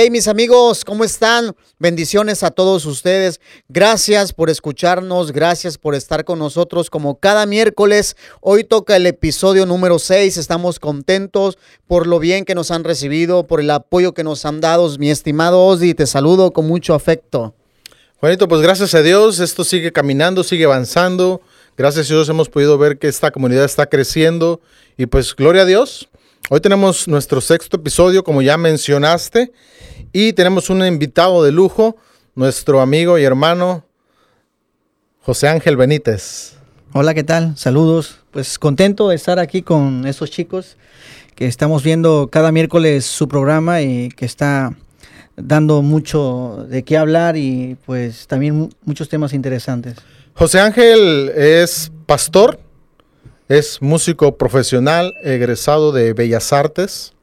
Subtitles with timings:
[0.00, 1.56] Hey mis amigos, ¿cómo están?
[1.80, 3.40] Bendiciones a todos ustedes.
[3.68, 8.16] Gracias por escucharnos, gracias por estar con nosotros como cada miércoles.
[8.40, 10.36] Hoy toca el episodio número 6.
[10.36, 11.58] Estamos contentos
[11.88, 14.88] por lo bien que nos han recibido, por el apoyo que nos han dado.
[14.98, 17.56] Mi estimado Ozzy, te saludo con mucho afecto.
[18.20, 21.40] Juanito, pues gracias a Dios, esto sigue caminando, sigue avanzando.
[21.76, 24.60] Gracias a Dios hemos podido ver que esta comunidad está creciendo
[24.96, 26.08] y pues gloria a Dios.
[26.50, 29.52] Hoy tenemos nuestro sexto episodio, como ya mencionaste,
[30.14, 31.98] y tenemos un invitado de lujo,
[32.34, 33.84] nuestro amigo y hermano
[35.20, 36.54] José Ángel Benítez.
[36.94, 37.54] Hola, ¿qué tal?
[37.58, 38.20] Saludos.
[38.30, 40.78] Pues contento de estar aquí con estos chicos
[41.34, 44.74] que estamos viendo cada miércoles su programa y que está
[45.36, 49.96] dando mucho de qué hablar y pues también muchos temas interesantes.
[50.32, 52.58] José Ángel es pastor,
[53.48, 57.14] es músico profesional, egresado de Bellas Artes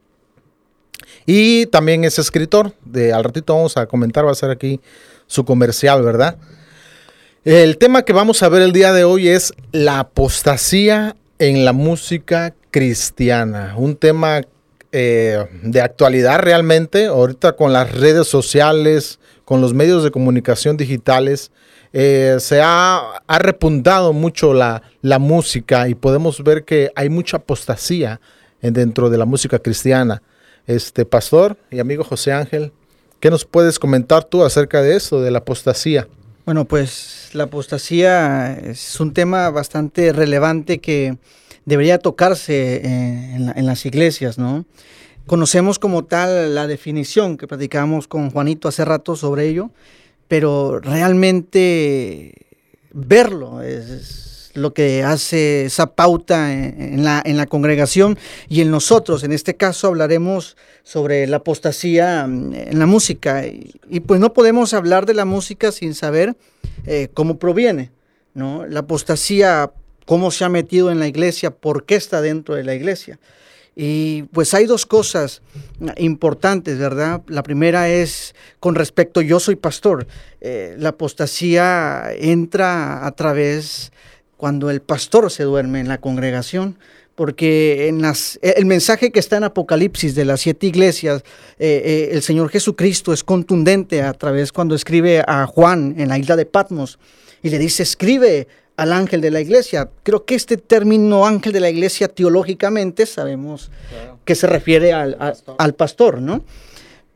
[1.24, 2.72] y también es escritor.
[2.84, 4.80] De, al ratito vamos a comentar, va a ser aquí
[5.26, 6.36] su comercial, ¿verdad?
[7.44, 11.72] El tema que vamos a ver el día de hoy es la apostasía en la
[11.72, 13.74] música cristiana.
[13.76, 14.42] Un tema
[14.90, 21.52] eh, de actualidad realmente, ahorita con las redes sociales, con los medios de comunicación digitales,
[21.98, 24.82] eh, se ha, repuntado mucho la,
[25.18, 28.20] música y podemos ver que hay mucha apostasía
[28.60, 30.20] dentro de la música cristiana.
[30.66, 32.70] Este pastor y amigo José Ángel,
[33.18, 36.06] ¿qué nos puedes comentar tú acerca de eso, de la apostasía?
[36.44, 41.16] Bueno, pues la apostasía es un tema bastante relevante que
[41.64, 44.66] debería tocarse en, en las iglesias, ¿no?
[45.26, 49.70] Conocemos como tal la definición que platicamos con Juanito hace rato sobre ello,
[50.28, 52.32] pero realmente
[52.92, 58.18] verlo es lo que hace esa pauta en, la, en la congregación
[58.48, 59.22] y en nosotros.
[59.22, 64.72] En este caso hablaremos sobre la apostasía mm, en la música y, pues no podemos
[64.74, 66.36] hablar de la música sin saber
[66.86, 67.92] eh, cómo proviene.
[68.34, 68.66] ¿no?
[68.66, 69.70] La apostasía,
[70.04, 73.18] cómo se ha metido en la iglesia, por qué está dentro de la iglesia.
[73.78, 75.42] Y pues hay dos cosas
[75.98, 77.20] importantes, ¿verdad?
[77.28, 80.06] La primera es con respecto, yo soy pastor,
[80.40, 83.92] eh, la apostasía entra a través
[84.38, 86.78] cuando el pastor se duerme en la congregación,
[87.14, 91.22] porque en las, el mensaje que está en Apocalipsis de las siete iglesias,
[91.58, 96.18] eh, eh, el Señor Jesucristo es contundente a través cuando escribe a Juan en la
[96.18, 96.98] isla de Patmos
[97.42, 99.90] y le dice, escribe al ángel de la iglesia.
[100.02, 103.70] Creo que este término ángel de la iglesia teológicamente sabemos
[104.24, 106.20] que se refiere al, pastor.
[106.20, 106.44] ¿no?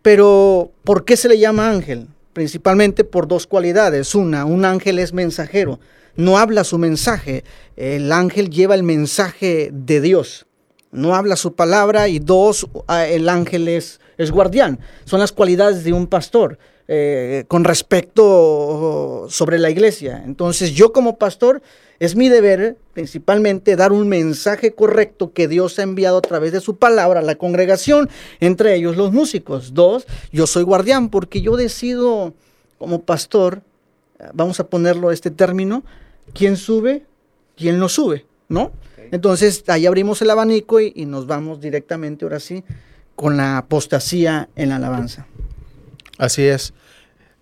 [0.02, 2.08] Pero, ¿por qué se le llama ángel?
[2.32, 4.14] Principalmente por dos cualidades.
[4.14, 5.80] Una, un ángel es mensajero,
[6.16, 7.44] no habla su mensaje,
[7.76, 10.46] el ángel lleva el mensaje de Dios,
[10.92, 14.80] no habla su palabra y dos, el ángel es, es guardián.
[15.04, 16.58] Son las cualidades de un pastor.
[16.92, 20.24] Eh, con respecto sobre la iglesia.
[20.26, 21.62] Entonces yo como pastor
[22.00, 26.60] es mi deber principalmente dar un mensaje correcto que Dios ha enviado a través de
[26.60, 29.72] su palabra a la congregación, entre ellos los músicos.
[29.72, 32.34] Dos, yo soy guardián porque yo decido
[32.76, 33.62] como pastor,
[34.34, 35.84] vamos a ponerlo este término,
[36.34, 37.06] quién sube,
[37.56, 38.72] quién no sube, ¿no?
[39.12, 42.64] Entonces ahí abrimos el abanico y, y nos vamos directamente ahora sí
[43.14, 45.28] con la apostasía en la alabanza.
[46.18, 46.74] Así es.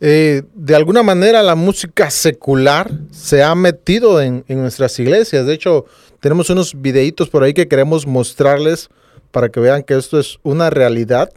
[0.01, 5.47] Eh, de alguna manera la música secular se ha metido en, nuestras iglesias.
[5.47, 5.87] De hecho,
[6.21, 8.89] tenemos unos videitos por ahí que queremos mostrarles
[9.33, 11.31] para que vean que esto es una realidad.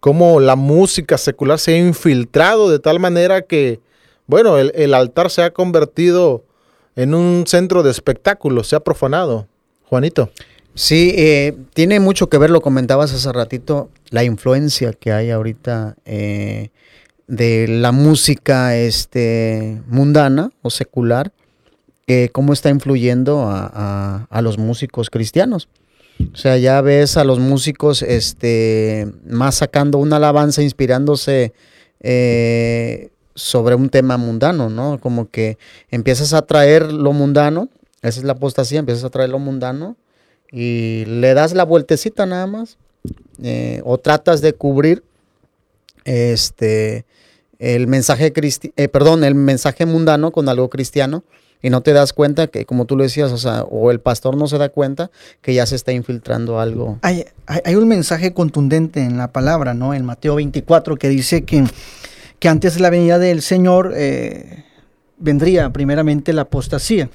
[0.00, 3.80] Cómo la música secular se ha infiltrado de tal manera que,
[4.26, 6.44] bueno, el, altar se ha convertido
[6.94, 9.48] en un centro de espectáculo, se ha profanado.
[9.86, 10.30] Juanito.
[10.74, 15.96] Sí, eh, tiene mucho que ver, lo comentabas hace ratito, la influencia que hay ahorita
[16.04, 16.70] eh,
[17.28, 21.32] de la música este, mundana o secular,
[22.06, 25.68] eh, cómo está influyendo a, los músicos cristianos.
[26.32, 31.52] O sea, ya ves a los músicos este, más sacando una alabanza, inspirándose
[33.38, 34.98] sobre un tema mundano, ¿no?
[35.00, 35.58] Como que
[35.90, 37.68] empiezas a traer lo mundano,
[38.02, 39.96] esa es la apostasía, empiezas a traer lo mundano
[40.50, 42.78] y le das la vueltecita nada más
[43.42, 45.04] eh, o tratas de cubrir
[46.04, 47.04] este
[47.58, 48.32] el mensaje
[48.76, 51.24] eh, perdón, el mensaje mundano con algo cristiano
[51.60, 54.36] y no te das cuenta que, como tú lo decías, o sea, o el pastor
[54.36, 55.10] no se da cuenta
[55.42, 56.98] que ya se está infiltrando algo.
[57.02, 59.92] Hay, hay, un mensaje contundente en la palabra, ¿no?
[59.92, 61.64] En Mateo 24 que dice que,
[62.38, 64.64] que antes de la venida del Señor eh,
[65.18, 67.10] vendría primeramente la apostasía.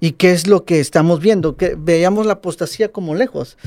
[0.00, 1.56] ¿Y qué es lo que estamos viendo?
[1.56, 3.58] Que veíamos la apostasía como lejos.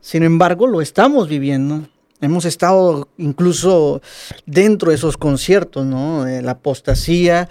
[0.00, 1.88] Sin embargo, lo estamos viviendo.
[2.20, 4.02] Hemos estado incluso
[4.46, 6.24] dentro de esos conciertos, ¿no?
[6.24, 7.48] De la apostasía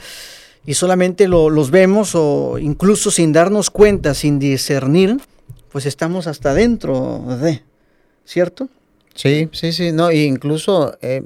[0.65, 5.17] y solamente los vemos o incluso sin darnos cuenta, sin discernir,
[5.71, 7.63] pues estamos hasta dentro de,
[8.25, 8.69] ¿cierto?
[9.21, 11.23] Sí, sí, sí, no, incluso, eh,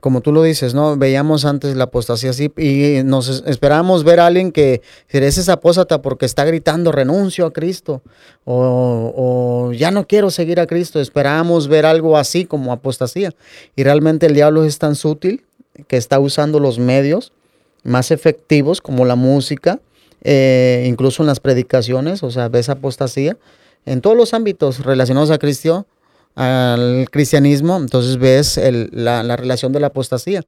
[0.00, 0.96] como tú lo dices, ¿no?
[0.96, 4.80] Veíamos antes la apostasía así y nos esperábamos ver a alguien que
[5.10, 8.00] es esa apóstata porque está gritando renuncio a Cristo
[8.46, 11.02] o, o, ya no quiero seguir a Cristo.
[11.02, 13.34] Esperábamos ver algo así como apostasía
[13.76, 15.44] y realmente el diablo es tan sutil
[15.88, 17.34] que está usando los medios
[17.82, 19.80] más efectivos como la música,
[20.22, 23.36] eh, incluso en las predicaciones, o sea, ves apostasía
[23.84, 25.86] en todos los ámbitos relacionados a Cristo
[26.34, 28.60] al cristianismo, entonces ves
[28.92, 30.42] la, relación de la apostasía,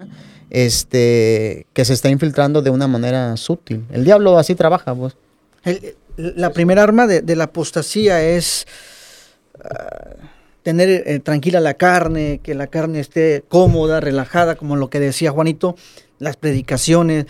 [0.51, 3.85] este, que se está infiltrando de una manera sutil.
[3.93, 5.17] El diablo así trabaja, pues.
[6.17, 8.67] la primera arma de, la apostasía es
[9.63, 10.17] ah,
[10.63, 15.31] tener eh, tranquila la carne, que la carne esté cómoda, relajada, como lo que decía
[15.31, 15.77] Juanito,
[16.19, 17.27] las predicaciones.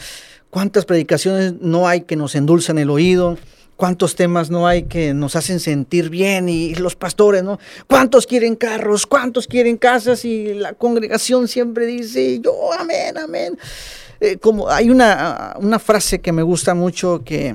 [0.50, 3.36] ¿Cuántas predicaciones no hay que nos endulzan el oído?
[3.76, 7.58] Cuántos temas no hay que nos hacen sentir bien y, los pastores, ¿no?
[7.86, 9.06] ¿Cuántos quieren carros?
[9.06, 10.24] ¿Cuántos quieren casas?
[10.24, 13.58] Y la congregación siempre dice, yo, amén, amén.
[14.20, 17.54] Eh, como hay una, una frase que me gusta mucho que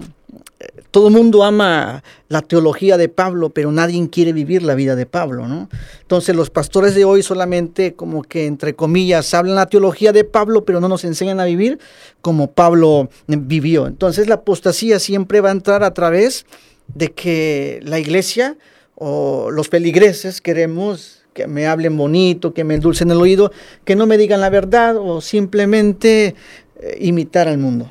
[0.91, 5.05] todo el mundo ama la teología de Pablo, pero nadie quiere vivir la vida de
[5.05, 5.69] Pablo, ¿no?
[6.01, 10.65] Entonces los pastores de hoy solamente como que entre comillas hablan la teología de Pablo,
[10.65, 11.79] pero no nos enseñan a vivir
[12.21, 13.87] como Pablo vivió.
[13.87, 16.45] Entonces la apostasía siempre va a entrar a través
[16.87, 18.57] de que la iglesia
[18.95, 23.51] o los peligreses queremos que me hablen bonito, que me endulcen el oído,
[23.85, 26.35] que no me digan la verdad o simplemente
[26.81, 27.85] eh, imitar al mundo.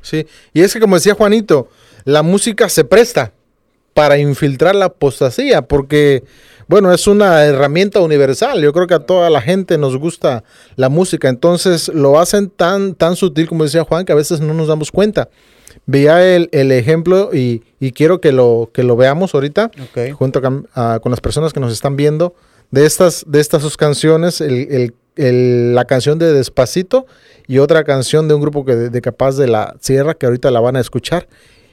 [0.00, 1.68] Sí, y es que como decía Juanito,
[2.08, 3.32] la música se presta
[3.92, 6.24] para infiltrar la apostasía, porque,
[6.66, 8.62] bueno, es una herramienta universal.
[8.62, 10.42] Yo creo que a toda la gente nos gusta
[10.76, 14.54] la música, entonces lo hacen tan, tan sutil, como decía Juan, que a veces no
[14.54, 15.28] nos damos cuenta.
[15.84, 17.60] Veía el, ejemplo y,
[17.92, 19.70] quiero que lo, que lo veamos ahorita,
[20.14, 20.40] junto
[20.74, 22.34] ah, con, las personas que nos están viendo,
[22.70, 24.42] de estas, de estas dos canciones,
[25.14, 27.04] la canción de Despacito
[27.46, 30.60] y otra canción de un grupo que de Capaz de la Sierra, que ahorita la
[30.60, 31.28] van a escuchar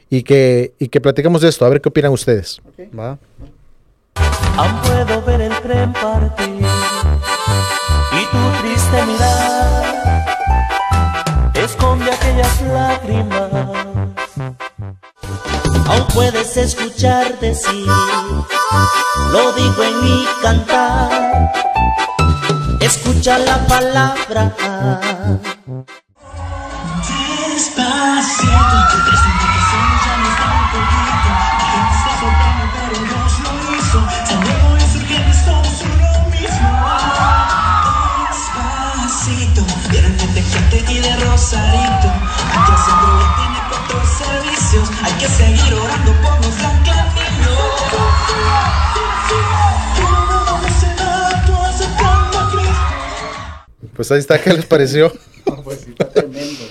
[0.10, 2.62] y que, y que platicamos de esto, a ver qué opinan ustedes.
[2.98, 3.18] Va.
[4.58, 6.66] Aún puedo ver el tren partir
[8.12, 9.76] y tu triste mirada
[11.66, 13.52] esconde aquellas lágrimas.
[15.88, 17.88] Aún puedes escuchar decir,
[19.32, 21.52] lo digo en mi cantar,
[22.80, 24.56] escucha la palabra.
[27.54, 29.15] Despacito,
[53.96, 55.12] Pues ahí está, ¿qué les pareció?
[55.48, 56.66] No, pues sí, está tremendo.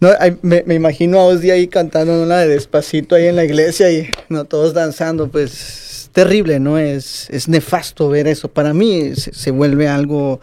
[0.00, 0.10] No,
[0.42, 4.10] me, me, imagino a Osdi ahí cantando una de despacito ahí en la iglesia y
[4.28, 5.83] no todos danzando, pues
[6.14, 6.78] terrible, ¿no?
[6.78, 8.48] Es, es nefasto ver eso.
[8.48, 10.40] Para mí se, se vuelve algo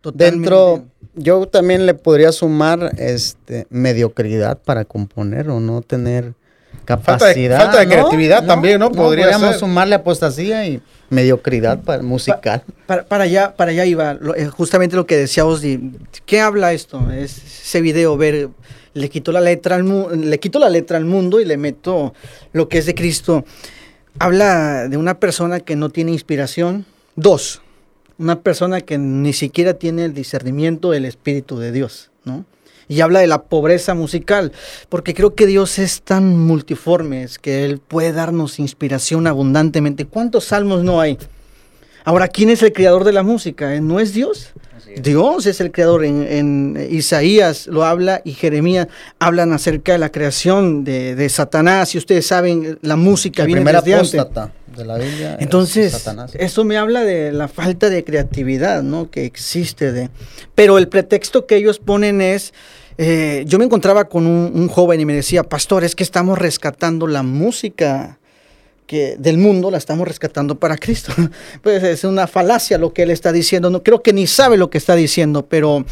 [0.00, 0.38] totalmente...
[0.38, 0.84] Dentro,
[1.16, 6.34] yo también le podría sumar este mediocridad para componer o no tener
[6.84, 7.58] capacidad.
[7.58, 8.92] Falta de, creatividad también, ¿no?
[8.92, 12.62] Podríamos sumarle apostasía y mediocridad para, musical.
[12.86, 15.92] para, allá, para allá iba, eh, justamente lo que decía Osdi.
[16.24, 17.10] ¿Qué habla esto?
[17.10, 18.50] Es ese video, ver,
[18.94, 22.14] le quito la letra al le quito la letra al mundo y le meto
[22.52, 23.44] lo que es de Cristo.
[24.18, 26.86] Habla de una persona que no tiene inspiración.
[27.16, 27.60] Dos,
[28.18, 32.44] una persona que ni siquiera tiene el discernimiento del Espíritu de Dios, ¿no?
[32.88, 34.52] Y habla de la pobreza musical,
[34.88, 40.06] porque creo que Dios es tan multiforme, es que Él puede darnos inspiración abundantemente.
[40.06, 41.18] ¿Cuántos salmos no hay?
[42.04, 43.80] Ahora, ¿quién es el creador de la música?
[43.80, 44.52] ¿No es Dios?
[44.96, 46.04] Dios es el creador.
[46.04, 51.94] En, Isaías lo habla y Jeremías hablan acerca de la creación de, Satanás.
[51.94, 54.18] Y ustedes saben, la música viene desde
[54.76, 55.36] de la Biblia.
[55.40, 59.10] Entonces, eso me habla de la falta de creatividad, ¿no?
[59.10, 60.10] Que existe de.
[60.54, 62.52] Pero el pretexto que ellos ponen es.
[62.98, 67.06] Eh, yo me encontraba con un, joven y me decía, pastor, es que estamos rescatando
[67.06, 68.18] la música
[68.86, 71.12] que del mundo, la estamos rescatando para Cristo.
[71.62, 73.70] pues es una falacia lo que él está diciendo.
[73.70, 75.84] No creo que ni sabe lo que está diciendo, pero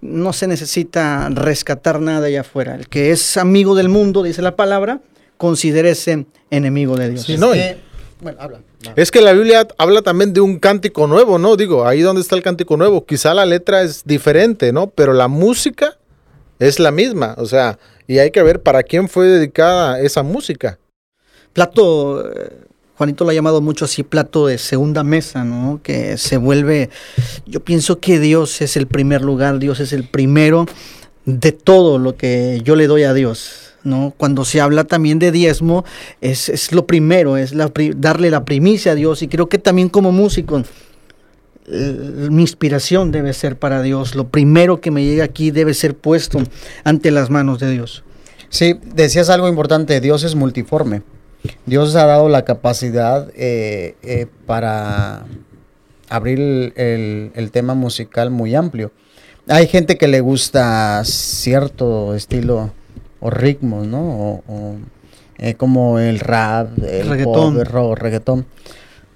[0.00, 2.74] no se necesita rescatar nada allá afuera.
[2.74, 5.00] El que es amigo del mundo, dice la palabra,
[5.38, 7.28] considérese enemigo de Dios.
[7.38, 7.52] no,
[8.20, 8.60] Bueno, habla.
[8.96, 11.56] Es que la Biblia habla también de un cántico nuevo, ¿no?
[11.56, 14.90] Digo, ahí donde está el cántico nuevo, quizá la letra es diferente, ¿no?
[14.90, 15.96] Pero la música
[16.58, 20.78] es la misma, o sea, y hay que ver para quién fue dedicada esa música.
[21.54, 22.50] Plato, eh,
[22.96, 25.80] Juanito lo ha llamado mucho así, plato de segunda mesa, ¿no?
[25.82, 26.90] Que se vuelve,
[27.46, 30.66] yo pienso que Dios es el primer lugar, Dios es el primero
[31.24, 33.70] de todo lo que yo le doy a Dios.
[33.84, 34.14] ¿no?
[34.16, 35.84] Cuando se habla también de diezmo,
[36.20, 39.22] es, es lo primero, es la darle la primicia a Dios.
[39.22, 40.62] Y creo que también como músico,
[41.66, 44.14] eh, mi inspiración debe ser para Dios.
[44.14, 46.42] Lo primero que me llega aquí debe ser puesto
[46.82, 48.04] ante las manos de Dios.
[48.48, 51.02] Sí, decías algo importante, Dios es multiforme.
[51.66, 55.24] Dios ha dado la capacidad eh, eh, para
[56.08, 58.92] abrir el, el- el tema musical muy amplio.
[59.48, 62.72] Hay gente que le gusta cierto estilo
[63.20, 64.00] o ritmos, ¿no?
[64.00, 64.74] O, o,
[65.38, 67.54] eh, como el rap, el Reggaetón.
[67.54, 68.46] pop, el rock, reggaetón.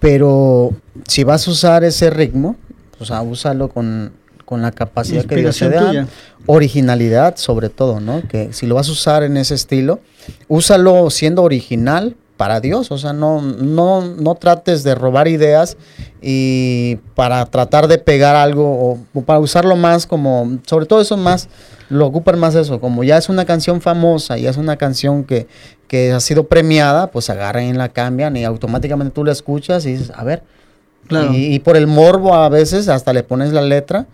[0.01, 0.71] Pero
[1.07, 2.57] si vas a usar ese ritmo,
[3.01, 4.13] o sea, úsalo con,
[4.49, 6.07] con la capacidad que Dios te da
[6.47, 8.23] originalidad sobre todo, ¿no?
[8.27, 10.01] Que si lo vas a usar en ese estilo,
[10.49, 15.77] úsalo siendo original para Dios, o sea, no, no, no trates de robar ideas
[16.23, 21.19] y para tratar de pegar algo o, o para usarlo más como, sobre todo eso
[21.19, 21.49] más,
[21.91, 25.47] lo ocupan más eso, como ya es una canción famosa, ya es una canción que,
[25.89, 29.93] que ha sido premiada, pues agarran y la cambian y automáticamente tú la escuchas y
[29.93, 30.43] dices, a ver,
[31.07, 31.33] Claro.
[31.33, 34.07] y, y por el morbo a veces hasta le pones la letra.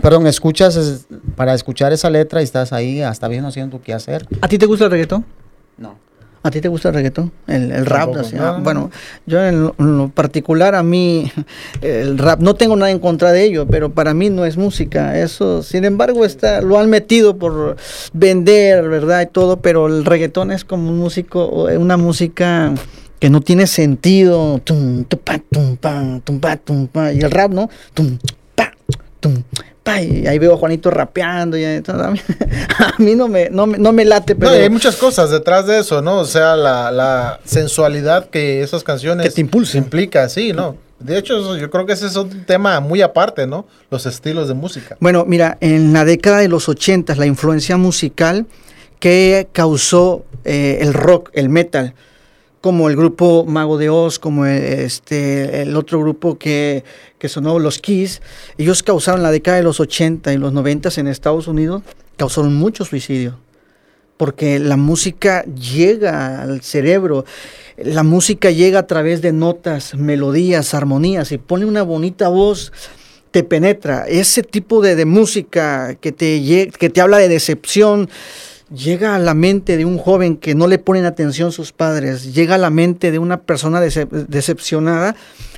[0.00, 1.06] Perdón, escuchas es-
[1.36, 4.26] para escuchar esa letra y estás ahí hasta bien haciendo qué hacer.
[4.40, 5.24] ¿A ti te gusta el reggaetón?
[5.76, 5.96] No.
[6.42, 7.32] ¿A ti te gusta el reggaetón?
[7.48, 8.02] El, el rap.
[8.04, 8.90] Tampoco, así, no, ah, no, bueno,
[9.26, 11.30] yo en lo, en lo particular a mí
[11.82, 15.18] el rap, no tengo nada en contra de ello, pero para mí no es música.
[15.18, 17.76] Eso, sin embargo, está, lo han metido por
[18.12, 19.22] vender, ¿verdad?
[19.22, 22.72] Y todo, pero el reggaetón es como un músico, eh, una música
[23.18, 24.60] que no tiene sentido.
[24.62, 25.76] Tum, tum, pa, tum,
[26.38, 27.12] pa, tum, pa.
[27.12, 27.68] Y el rap, ¿no?
[27.92, 28.18] Tum,
[29.20, 29.42] tum.
[30.02, 31.56] Y ahí veo a Juanito rapeando.
[31.56, 31.80] Y a,
[32.10, 32.20] mí,
[32.78, 34.50] a mí no me, no, me, no me late, pero...
[34.50, 36.18] No, hay muchas cosas detrás de eso, ¿no?
[36.18, 39.84] O sea, la, la sensualidad que esas canciones Que te impulsan.
[39.84, 40.76] implica, sí, ¿no?
[40.98, 43.66] De hecho, yo creo que ese es un tema muy aparte, ¿no?
[43.90, 44.96] Los estilos de música.
[44.98, 48.46] Bueno, mira, en la década de los 80, la influencia musical
[48.98, 51.94] que causó eh, el rock, el metal,
[52.66, 56.82] como el grupo Mago de Oz, como eh, este, el otro grupo que,
[57.16, 58.20] que sonó, los Kiss,
[58.58, 61.82] ellos causaron la década de los 80 y los 90 en Estados Unidos,
[62.16, 63.38] causaron mucho suicidio
[64.16, 67.24] porque la música llega al cerebro,
[67.76, 72.72] la música llega a través de notas, melodías, armonías, y pone una bonita voz,
[73.30, 74.06] te penetra.
[74.08, 78.10] Ese tipo de, de música que te, que te habla de decepción,
[78.74, 82.56] llega a la mente de un joven que no le ponen atención sus padres, llega
[82.56, 85.14] a la mente de una persona dece- decepcionada,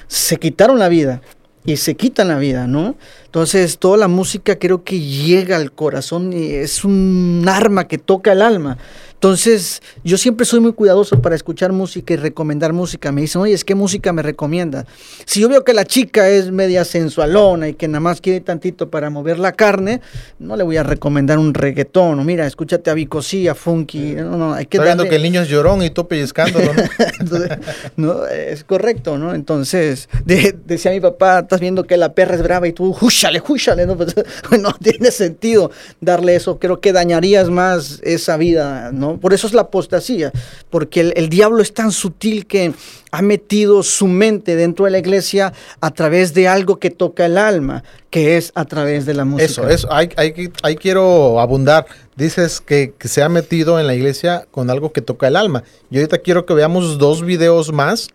[0.09, 1.23] se quitaron la vida
[1.65, 2.97] y se quitan la vida, ¿no?
[3.29, 8.33] Entonces, toda la música creo que llega al corazón y es un arma que toca
[8.33, 8.79] el alma.
[9.13, 13.11] Entonces, yo siempre soy muy cuidadoso para escuchar música y recomendar música.
[13.11, 14.87] Me dicen, oye, ¿es qué música me recomienda?
[15.27, 18.91] Si yo veo que la chica es media sensualona y que nada más quiere tantito
[18.91, 20.01] para mover la carne,
[20.39, 22.21] no le voy a recomendar un reggaetón.
[22.21, 24.13] O mira, escúchate a Vicosí, a Funky.
[24.15, 26.73] No, no, hay que Está viendo darle- que el niño es llorón y tú pellizcándolo,
[26.73, 26.83] ¿no?
[27.21, 27.59] entonces,
[27.97, 29.35] no, es correcto, ¿no?
[29.35, 33.41] Entonces, de- decía mi papá, estás viendo que la perra es brava y tú, júchale,
[33.41, 33.97] júchale, ¿no?
[33.97, 34.15] Pues,
[34.83, 39.19] tiene sentido darle eso, creo que dañarías más esa vida, ¿no?
[39.19, 40.31] Por eso es la apostasía,
[40.71, 42.73] porque el, diablo es tan sutil que
[43.11, 47.39] ha metido su mente dentro de la iglesia a través de algo que toca el
[47.39, 49.51] alma, que es a través de la música.
[49.51, 51.87] Eso, eso, ahí, quiero abundar.
[52.15, 55.65] Dices que, se ha metido en la iglesia con algo que toca el alma.
[55.91, 58.09] Y ahorita quiero que veamos dos videos más,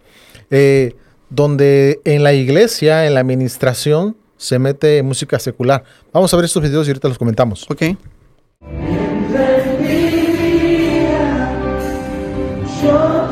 [0.50, 0.96] eh,
[1.30, 5.84] donde en la iglesia, en la administración, se mete música secular.
[6.12, 7.66] Vamos a ver estos videos y ahorita los comentamos.
[7.72, 7.82] ¿Ok?
[12.82, 13.23] Sin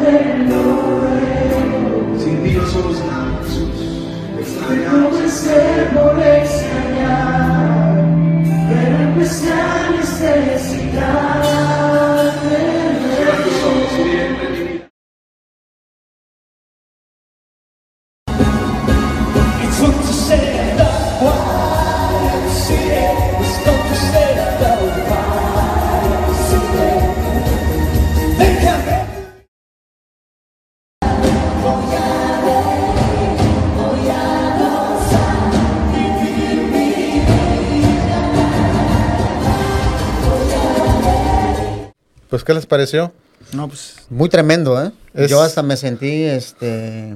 [42.31, 43.11] Pues, ¿qué les pareció?
[43.53, 44.91] No, pues Muy tremendo, ¿eh?
[45.13, 47.15] Es- Yo hasta me sentí, este...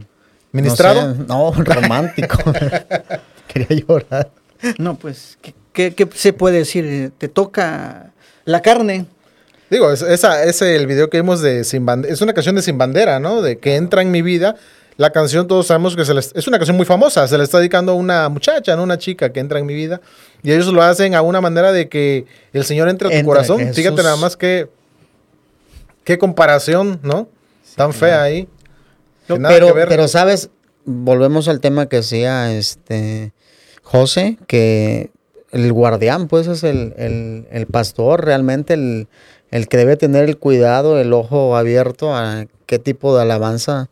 [0.51, 1.15] ¿Ministrado?
[1.27, 2.37] No, sé, no, romántico.
[3.47, 4.29] Quería llorar.
[4.77, 6.85] No, pues, ¿qué, qué- qué se puede decir?
[6.85, 8.13] Eh, Te toca
[8.45, 9.05] la carne.
[9.69, 12.61] Digo, es, esa, ese el video que vimos de Sin Bandera, es una canción de
[12.61, 13.41] Sin Bandera, ¿no?
[13.41, 14.55] De que entra en mi vida.
[14.97, 17.57] La canción todos sabemos que se les- es una canción muy famosa, se le está
[17.57, 18.83] dedicando a una muchacha, ¿no?
[18.83, 19.99] Una chica que entra en mi vida.
[20.41, 23.25] Y ellos lo hacen a una manera de que el Señor entre a tu Entra,
[23.27, 23.59] corazón.
[23.59, 23.75] Jesús.
[23.75, 24.69] Fíjate nada más que
[26.05, 27.27] qué comparación, ¿no?
[27.75, 28.47] Tan fea ahí.
[29.27, 29.87] pero, que ver.
[29.89, 30.49] pero, ¿sabes?
[30.85, 33.33] Volvemos al tema que decía este
[33.83, 35.09] José, que
[35.51, 39.07] el guardián, pues, es el, el- el pastor, realmente el,
[39.51, 43.89] el que debe tener el cuidado, el ojo abierto a qué tipo de alabanza,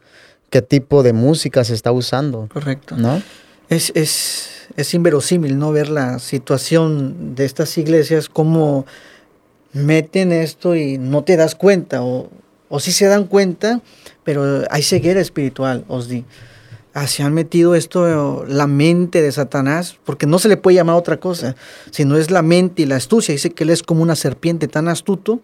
[0.50, 2.96] qué tipo de música se está usando, Correcto.
[2.96, 3.22] ¿no?
[3.70, 8.86] Es, es, es inverosímil no ver la situación de estas iglesias, cómo
[9.74, 12.30] meten esto y no te das cuenta, o,
[12.70, 13.82] o se dan cuenta,
[14.24, 16.26] pero hay ceguera espiritual, os di.
[16.96, 20.96] Ah, se han metido esto, la mente de Satanás, porque no se le puede llamar
[20.96, 21.56] otra cosa,
[21.90, 23.34] sino es la mente y la astucia.
[23.34, 25.42] Dice que él es como una serpiente tan astuto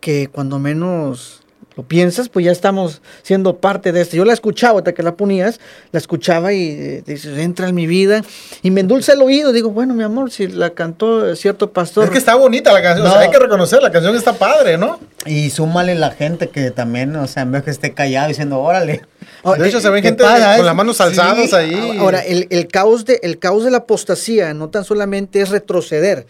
[0.00, 1.39] que cuando menos
[1.80, 4.14] lo piensas, pues ya estamos siendo parte de esto.
[4.14, 5.60] Yo la escuchaba, hasta que la ponías,
[5.92, 8.22] la escuchaba y eh, dices, entra en mi vida
[8.62, 9.52] y me endulza el oído.
[9.52, 12.04] Digo, bueno, mi amor, si la cantó cierto pastor.
[12.04, 14.76] Es que está bonita la canción, o sea, hay que reconocer, la canción está padre,
[14.76, 15.00] ¿no?
[15.24, 19.00] Y súmale la gente que también, o sea, en vez que esté callado diciendo, órale.
[19.42, 20.56] Ahora, De hecho, eh, se ven ¿qué gente pasa?
[20.58, 21.96] con las manos sí, alzadas ahí.
[21.98, 26.26] Ahora, el, el caos de, el caos de la apostasía no tan solamente es retroceder,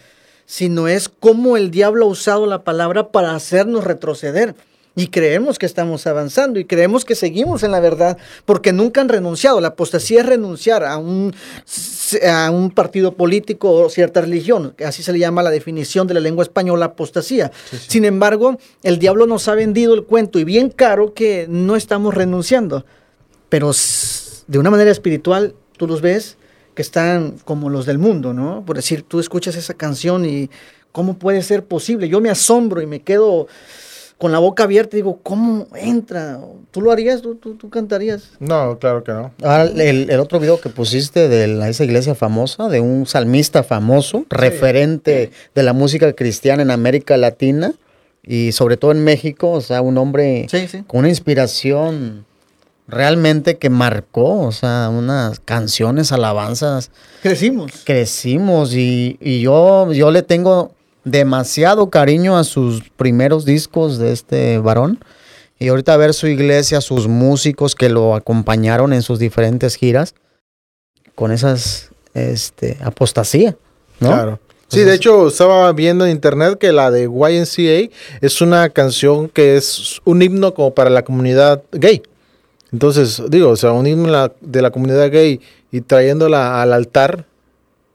[0.46, 4.54] sino es cómo el diablo ha usado la palabra para hacernos retroceder.
[4.96, 9.08] Y creemos que estamos avanzando y creemos que seguimos en la verdad porque nunca han
[9.08, 9.60] renunciado.
[9.60, 11.32] La apostasía es renunciar a un,
[12.28, 14.74] a un partido político o cierta religión.
[14.84, 17.52] Así se le llama la definición de la lengua española apostasía.
[17.86, 22.14] Sin embargo, el diablo nos ha vendido el cuento y bien caro que no estamos
[22.14, 22.84] renunciando
[23.50, 23.72] pero
[24.46, 26.38] de una manera espiritual tú los ves
[26.74, 28.64] que están como los del mundo, ¿no?
[28.64, 30.48] Por decir, tú escuchas esa canción y
[30.92, 32.08] ¿cómo puede ser posible?
[32.08, 33.48] Yo me asombro y me quedo
[34.20, 36.38] con la boca abierta digo, ¿cómo entra?
[36.70, 37.22] ¿Tú lo harías?
[37.22, 38.32] ¿Tú, tú, tú cantarías?
[38.38, 39.32] No, claro que no.
[39.42, 43.62] Ahora, el, el otro video que pusiste de la- esa iglesia famosa, de un salmista
[43.62, 47.72] famoso, referente de la música cristiana en América Latina
[48.22, 50.84] y sobre todo en México, o sea, un hombre Sí, sí.
[50.86, 52.26] con una inspiración
[52.86, 56.90] realmente que marcó, o sea, unas canciones, alabanzas,
[57.22, 57.72] Crecimos.
[57.84, 60.72] crecimos y, y yo, yo le tengo
[61.04, 64.98] demasiado cariño a sus primeros discos de este varón.
[65.58, 70.14] Y ahorita ver su iglesia, sus músicos que lo acompañaron en sus diferentes giras,
[71.14, 73.56] con esas este, apostasía,
[74.00, 74.08] ¿no?
[74.08, 74.40] Claro.
[74.68, 79.56] Sí, de hecho, estaba viendo en internet que la de YNCA es una canción que
[79.56, 82.02] es un himno como para la comunidad gay.
[82.72, 85.40] Entonces, digo, o sea, un himno de la comunidad gay
[85.72, 87.26] y trayéndola al altar,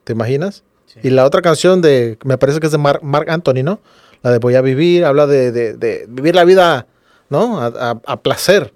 [0.03, 0.63] ¿te imaginas?
[1.03, 3.79] Y la otra canción de, me parece que es de Mar- Mark Anthony, ¿no?
[4.23, 6.87] La de Voy a vivir, habla de, de- de vivir la vida,
[7.29, 7.59] ¿no?
[7.61, 8.73] A, a- a placer.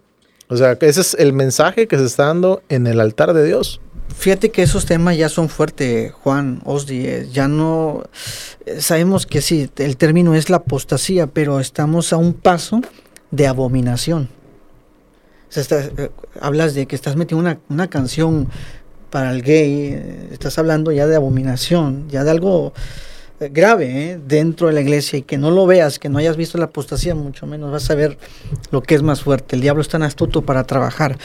[0.49, 3.79] O sea, ese es el mensaje que se está dando en el altar de Dios.
[4.17, 7.05] Fíjate que esos temas ya son fuertes, Juan, Osdi.
[7.07, 8.03] eh, Ya no.
[8.65, 12.81] eh, Sabemos que sí, el término es la apostasía, pero estamos a un paso
[13.31, 14.29] de abominación.
[15.47, 16.09] O sea, estás, eh,
[16.41, 18.49] hablas de que estás metiendo una, una canción
[19.09, 22.73] para el gay, eh, estás hablando ya de abominación, ya de algo
[23.39, 26.37] eh, grave eh, dentro de la iglesia y que no lo veas, que no hayas
[26.37, 28.17] visto la apostasía, mucho menos vas a ver
[28.71, 29.55] lo que es más fuerte.
[29.55, 31.17] El diablo es tan astuto para trabajar.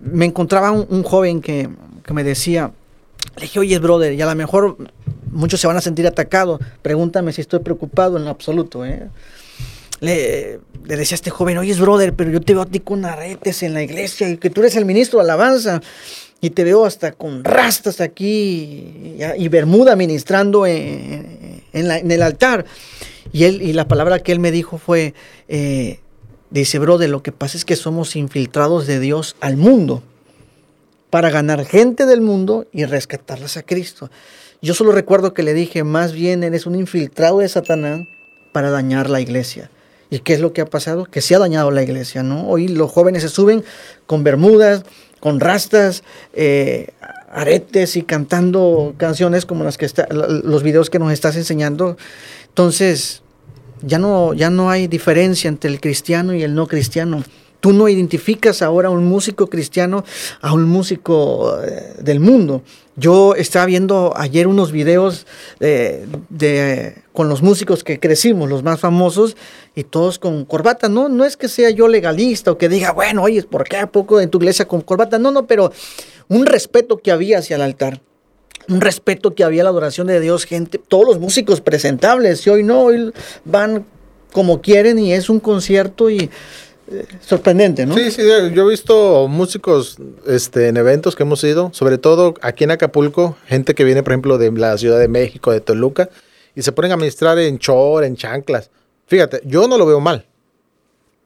[0.00, 1.68] Me encontraba un, joven que,
[2.04, 2.72] que me decía,
[3.36, 4.76] le dije, oye, brother, y a lo mejor
[5.30, 8.84] muchos se van a sentir atacados, pregúntame si estoy preocupado en lo absoluto.
[10.00, 13.04] Le, le decía a este joven, oye, brother, pero yo te veo a ti con
[13.04, 15.80] aretes en la iglesia y que tú eres el ministro de alabanza
[16.46, 22.66] y te veo hasta con rastas aquí y, Bermuda ministrando en, en el altar.
[23.32, 25.14] Y, él, y la palabra que él me dijo fue,
[25.48, 25.98] eh,
[26.50, 30.04] dice, brother, lo que pasa es que somos infiltrados de Dios al mundo
[31.10, 34.08] para ganar gente del mundo y rescatarlas a Cristo.
[34.62, 38.02] Yo solo recuerdo que le dije, más bien eres un infiltrado de Satanás
[38.52, 39.68] para dañar la iglesia.
[40.10, 41.06] ¿Y qué es lo que ha pasado?
[41.06, 42.48] Que se ha dañado la iglesia, ¿no?
[42.48, 43.64] Hoy los jóvenes se suben
[44.06, 44.84] con bermudas,
[45.26, 46.90] con rastas, eh,
[47.32, 51.96] aretes y cantando canciones como las que está, los videos que nos estás enseñando.
[52.46, 53.24] Entonces,
[53.82, 57.24] ya no, ya no hay diferencia entre el cristiano y el no cristiano.
[57.60, 60.04] Tú no identificas ahora a un músico cristiano
[60.40, 62.62] a un músico eh, del mundo.
[62.96, 65.26] Yo estaba viendo ayer unos videos
[65.60, 69.36] eh, de, con los músicos que crecimos, los más famosos,
[69.74, 70.88] y todos con corbata.
[70.88, 73.86] No, no es que sea yo legalista o que diga, bueno, oye, ¿por qué a
[73.90, 75.18] poco en tu iglesia con corbata?
[75.18, 75.72] No, no, pero
[76.28, 78.00] un respeto que había hacia el altar
[78.68, 82.50] un respeto que había a la adoración de Dios, gente, todos los músicos presentables, y
[82.50, 83.12] hoy no, hoy
[83.44, 83.84] van
[84.32, 86.30] como quieren y es un concierto y
[87.20, 87.94] sorprendente, ¿no?
[87.94, 88.22] Sí, sí,
[88.52, 89.96] yo he visto músicos
[90.26, 94.12] este, en eventos que hemos ido, sobre todo aquí en Acapulco, gente que viene, por
[94.12, 96.08] ejemplo, de la Ciudad de México, de Toluca,
[96.54, 98.70] y se ponen a ministrar en chor, en chanclas.
[99.06, 100.24] Fíjate, yo no lo veo mal.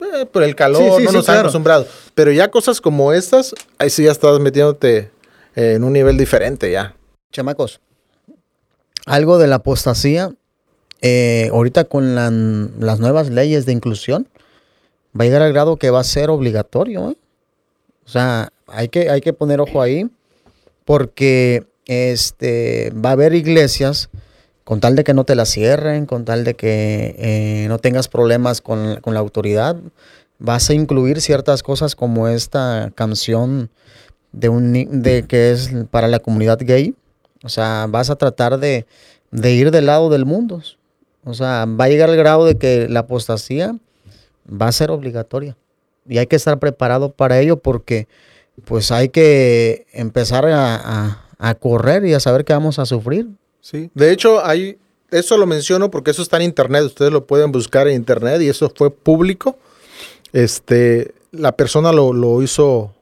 [0.01, 1.41] Eh, por el calor, Sí, sí, no sí, nos han claro.
[1.41, 1.87] acostumbrado.
[2.15, 5.11] Pero ya cosas como estas, ahí sí ya estás metiéndote
[5.55, 6.95] en un nivel diferente ya.
[7.33, 7.81] Chamacos,
[9.07, 10.33] algo de la apostasía,
[11.03, 14.27] eh, ahorita con la- las nuevas leyes de inclusión,
[15.19, 17.11] va a llegar al grado que va a ser obligatorio.
[17.11, 17.17] ¿eh?
[18.05, 20.09] O sea, hay que, hay que poner ojo ahí,
[20.85, 24.11] porque este, va a haber iglesias,
[24.65, 28.09] con tal de que no te la cierren, con tal de que eh, no tengas
[28.09, 29.77] problemas con, con la autoridad,
[30.39, 33.71] vas a incluir ciertas cosas como esta canción
[34.33, 36.95] de un de que es para la comunidad gay.
[37.43, 38.87] O sea, vas a tratar de,
[39.31, 40.63] de ir del lado del mundo.
[41.25, 43.77] O sea, va a llegar al grado de que la apostasía
[44.49, 45.57] va a ser obligatoria.
[46.09, 48.09] Y hay que estar preparado para ello porque
[48.65, 51.25] pues hay que empezar a,
[51.61, 53.29] correr y a saber que vamos a sufrir.
[53.61, 53.91] Sí.
[53.95, 54.79] De hecho, hay,
[55.11, 56.85] eso lo menciono porque eso está en internet.
[56.85, 59.59] Ustedes lo pueden buscar en internet y eso fue público.
[60.33, 62.93] Este, la persona lo, hizo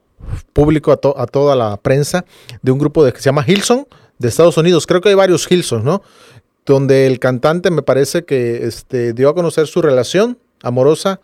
[0.52, 2.24] público a, to- a toda la prensa
[2.62, 3.86] de un grupo de, que se llama Hilson
[4.18, 4.86] de Estados Unidos.
[4.86, 6.02] Creo que hay varios Hilsons, ¿no?
[6.66, 11.20] Donde el cantante me parece que este, dio a conocer su relación amorosa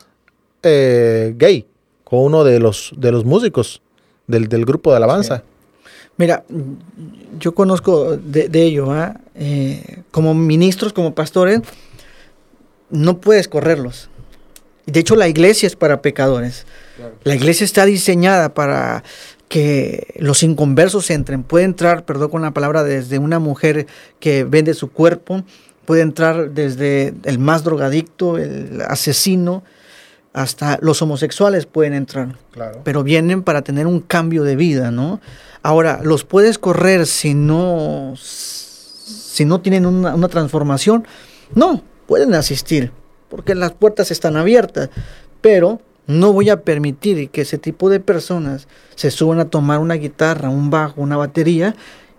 [0.63, 1.67] eh, gay
[2.05, 3.83] con uno de los, de los músicos
[4.27, 5.43] del, del grupo de alabanza.
[6.17, 6.45] Mira,
[7.41, 9.21] yo conozco de, de ello, ¿ah?
[9.35, 11.61] Eh, como ministros, como pastores,
[12.91, 14.09] no puedes correrlos.
[14.87, 16.67] De hecho, la iglesia es para pecadores.
[17.25, 19.03] La iglesia está diseñada para
[19.49, 21.43] que los inconversos entren.
[21.43, 23.87] Puede entrar, perdón con la palabra, desde una mujer
[24.21, 25.43] que vende su cuerpo,
[25.85, 29.63] puede entrar desde el más drogadicto, el asesino,
[30.33, 32.81] hasta los homosexuales pueden entrar Claro.
[32.83, 35.21] pero vienen para tener un cambio de vida, ¿no?
[35.63, 41.07] Ahora, los puedes correr si no, si no tienen una, una transformación.
[41.55, 42.91] No, pueden asistir,
[43.29, 44.91] porque las puertas están abiertas,
[45.41, 49.95] pero no voy a permitir que ese tipo de personas se suban a tomar una
[49.95, 51.75] guitarra, un bajo, una batería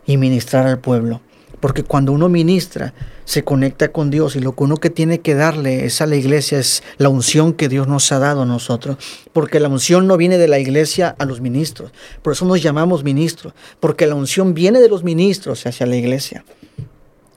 [0.05, 1.21] y ministrar al pueblo.
[1.65, 5.33] Porque cuando uno ministra, se conecta con Dios y lo que uno que tiene que
[5.33, 8.97] darle es a la iglesia es la unción que Dios nos ha dado a nosotros.
[9.33, 11.91] Porque la unción no viene de la iglesia a los ministros.
[12.21, 13.53] Por eso nos llamamos ministros.
[13.79, 16.45] Porque la unción viene de los ministros hacia la iglesia.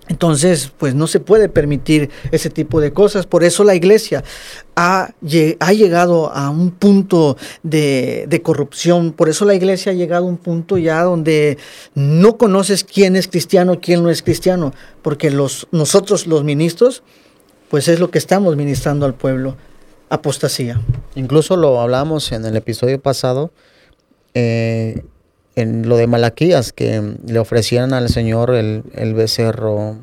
[0.09, 3.27] Entonces, pues no se puede permitir ese tipo de cosas.
[3.27, 4.25] Por eso la iglesia
[4.75, 9.12] ha, lle- ha llegado a un punto de, de corrupción.
[9.12, 11.59] Por eso la iglesia ha llegado a un punto ya donde
[11.94, 14.73] no conoces quién es cristiano, quién no es cristiano.
[15.03, 17.03] Porque los, nosotros los ministros,
[17.68, 19.57] pues es lo que estamos ministrando al pueblo.
[20.11, 20.81] Apostasía.
[21.16, 23.53] Incluso lo hablamos en el episodio pasado,
[24.33, 25.05] eh,
[25.61, 29.97] en lo de Malaquías, que le ofrecían al Señor el, el becerro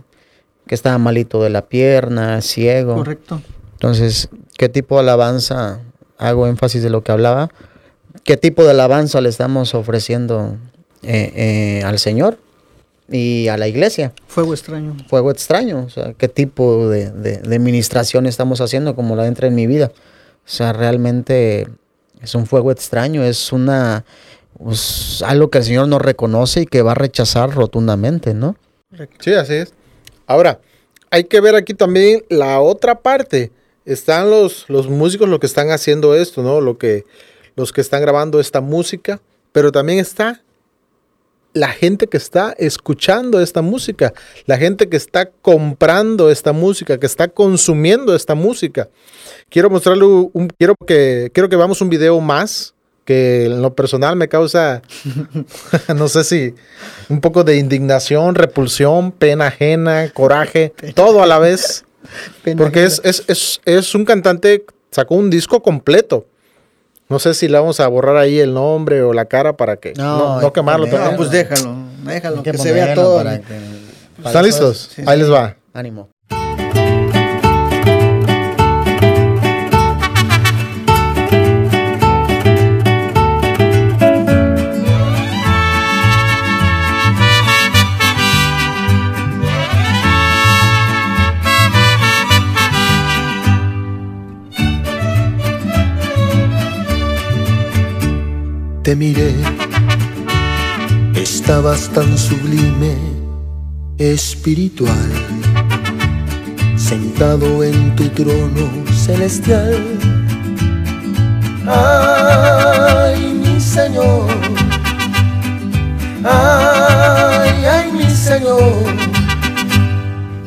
[0.68, 2.96] que estaba malito de la pierna, ciego.
[2.96, 3.42] Correcto.
[3.74, 5.80] Entonces, ¿qué tipo de alabanza?
[6.18, 7.50] Hago énfasis de lo que hablaba.
[8.24, 10.58] ¿Qué tipo de alabanza le estamos ofreciendo
[11.04, 12.40] eh, eh, al Señor
[13.10, 14.14] y a la iglesia?
[14.28, 14.96] Fuego extraño.
[15.08, 15.84] Fuego extraño.
[15.86, 19.68] O sea, ¿qué tipo de, de, de ministración estamos haciendo como la entra en mi
[19.68, 19.92] vida?
[19.94, 21.68] O sea, realmente
[22.22, 24.04] es un fuego extraño, es una
[24.58, 28.56] pues, algo que el Señor no reconoce y que va a rechazar rotundamente, ¿no?
[29.20, 29.74] Sí, así es.
[30.28, 30.60] Ahora,
[31.12, 33.52] hay que ver aquí también la otra parte.
[33.86, 36.62] Están los, los músicos los que están haciendo esto, ¿no?
[36.62, 37.04] Lo que,
[37.56, 40.42] los que están grabando esta música, pero también está
[41.56, 44.14] la gente que está escuchando esta música,
[44.46, 48.90] la gente que está comprando esta música, que está consumiendo esta música.
[49.50, 52.75] Quiero mostrarle un, quiero que, quiero que veamos un video más
[53.06, 54.82] que en lo personal me causa,
[55.96, 56.56] no sé si
[57.10, 61.86] un poco de indignación, repulsión, pena ajena, coraje, todo a la vez.
[62.58, 66.28] Porque es, es, es, es un cantante, sacó un disco completo.
[67.10, 69.94] No sé si le vamos a borrar ahí el nombre o la cara para que
[69.96, 70.86] No, no, no que quemarlo.
[70.86, 71.12] ponerlo.
[71.12, 71.18] No, también.
[71.18, 71.76] pues déjalo.
[72.04, 73.18] Déjalo, que, que se vea todo.
[73.18, 73.44] para que-
[74.18, 74.92] para ¿Están listos?
[74.96, 75.22] sí, ahí sí.
[75.24, 75.56] les va.
[75.74, 76.10] Ánimo.
[98.86, 99.34] Te miré,
[101.16, 102.96] estabas tan sublime,
[103.98, 105.12] espiritual,
[106.78, 109.82] sentado en tu trono celestial.
[111.66, 114.28] Ay, mi Señor,
[116.24, 118.84] ay, ay, mi Señor,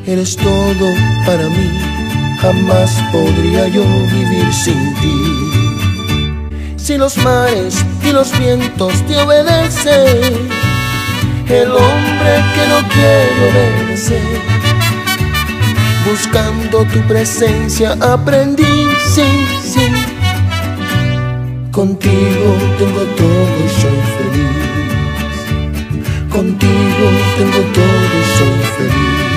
[0.07, 0.87] eres todo
[1.27, 1.71] para mí,
[2.41, 5.48] jamás podría yo vivir sin ti.
[6.89, 10.49] Si los mares y los vientos te obedecen,
[11.47, 14.41] el hombre que no quiere obedecer,
[16.09, 19.87] buscando tu presencia aprendí, sí, sí.
[21.73, 24.57] Contigo tengo todo y soy feliz.
[26.31, 29.28] Contigo tengo todo y soy feliz.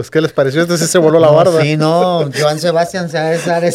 [0.00, 0.62] Pues, ¿qué les pareció?
[0.62, 1.60] Este sí se voló la No, barda.
[1.60, 3.62] Sí, no, Joan Sebastián se ha de estar.
[3.62, 3.74] es-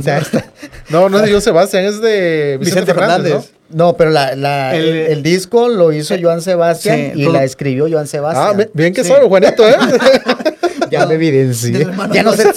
[0.00, 0.44] se ha de estar-
[0.88, 3.50] No, no es de Joan Sebastián, es de Vicente, Vicente Fernández, Fernández.
[3.70, 7.88] No, pero la, la- el, El- disco lo hizo Joan Sebastián Sí, y la escribió
[7.90, 8.06] Joan ¿no?
[8.06, 8.56] Sebastián.
[8.60, 9.10] Ah, bien- que Sí.
[9.10, 9.74] sabe, Juanito, ¿eh?
[10.92, 11.88] Ya me evidencié.
[12.12, 12.52] Ya no sé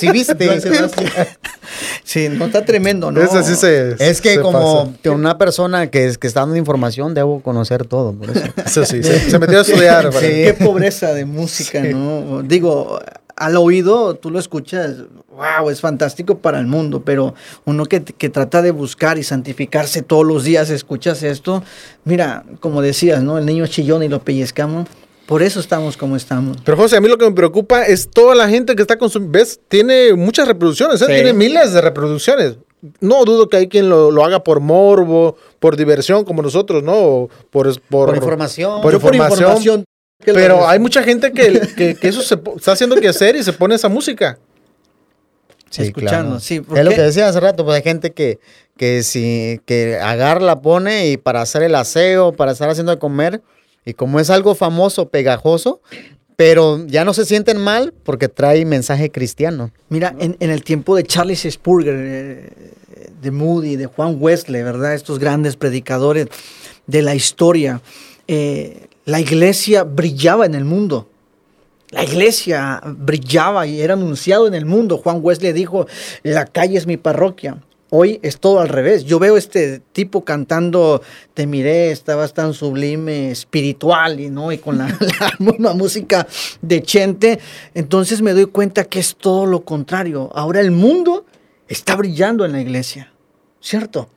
[2.03, 3.21] Sí, no está tremendo, ¿no?
[3.21, 3.95] Ese sí se.
[3.99, 4.97] Es que se como pasa.
[5.01, 8.13] que una persona que, es, que está dando información, debo conocer todo.
[8.13, 8.45] Por eso.
[8.65, 10.11] Eso sí, se, se metió a estudiar.
[10.13, 10.19] Sí.
[10.27, 12.41] Qué pobreza de música, ¿no?
[12.43, 12.99] Digo,
[13.35, 14.95] al oído tú lo escuchas,
[15.35, 17.33] wow, es fantástico para el mundo, pero
[17.65, 21.63] uno que, que trata de buscar y santificarse todos los días, escuchas esto,
[22.05, 23.37] mira, como decías, ¿no?
[23.37, 24.87] El niño chillón y lo pellizcamos,
[25.25, 26.57] por eso estamos como estamos.
[26.63, 29.39] Pero José, a mí lo que me preocupa es toda la gente que está consumiendo.
[29.39, 29.59] ¿Ves?
[29.67, 31.05] Tiene muchas reproducciones, ¿eh?
[31.07, 31.13] Sí.
[31.13, 32.57] Tiene miles de reproducciones.
[32.99, 36.93] No dudo que hay quien lo, lo haga por morbo, por diversión, como nosotros, ¿no?
[36.93, 38.81] O Por, por, Por información.
[38.81, 39.83] Por Yo por información.
[40.23, 43.53] Pero hay mucha gente que, que, que eso se está haciendo que hacer y se
[43.53, 44.37] pone esa música.
[45.75, 48.39] escuchando, sí, ¿por Es lo que decía hace rato, pues hay gente que,
[48.77, 52.99] que si que agarra, la pone y para hacer el aseo, para estar haciendo de
[52.99, 53.41] comer,
[53.85, 55.81] y como es algo famoso, pegajoso,
[56.35, 59.71] pero ya no se sienten mal porque trae mensaje cristiano.
[59.89, 62.49] Mira, en, el tiempo de Charles Spurgeon, eh,
[63.21, 64.93] de Moody, de Juan Wesley, ¿verdad?
[64.93, 66.27] Estos grandes predicadores
[66.87, 67.81] de la historia,
[68.27, 71.07] eh, la iglesia brillaba en el mundo.
[71.91, 74.97] La iglesia brillaba y era anunciado en el mundo.
[74.97, 75.87] Juan Wesley dijo,
[76.23, 77.61] la calle es mi parroquia.
[77.91, 79.05] Hoy es todo al revés.
[79.05, 81.01] Yo veo este tipo cantando,
[81.33, 84.87] te miré, estabas tan sublime, espiritual, y no, y con la,
[85.19, 86.27] la misma música
[86.61, 87.39] de Chente.
[87.73, 90.31] Entonces me doy cuenta que es todo lo contrario.
[90.33, 91.25] Ahora el mundo
[91.67, 93.11] está brillando en la iglesia,
[93.61, 94.09] ¿cierto?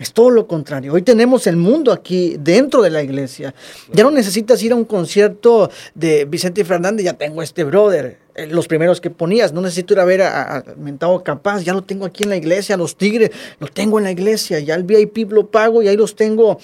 [0.00, 0.94] Es todo lo contrario.
[0.94, 3.54] Hoy tenemos el mundo aquí dentro de la iglesia.
[3.92, 8.18] Ya no necesitas ir a un concierto de Vicente Fernández, ya tengo este brother.
[8.42, 11.72] Eh, Los primeros que ponías, no necesito ir a ver a, a Mentado Capaz, ya
[11.72, 14.84] lo tengo aquí en la iglesia, los Tigres, lo tengo en la iglesia, ya el
[14.84, 16.58] VIP lo pago y ahí los tengo.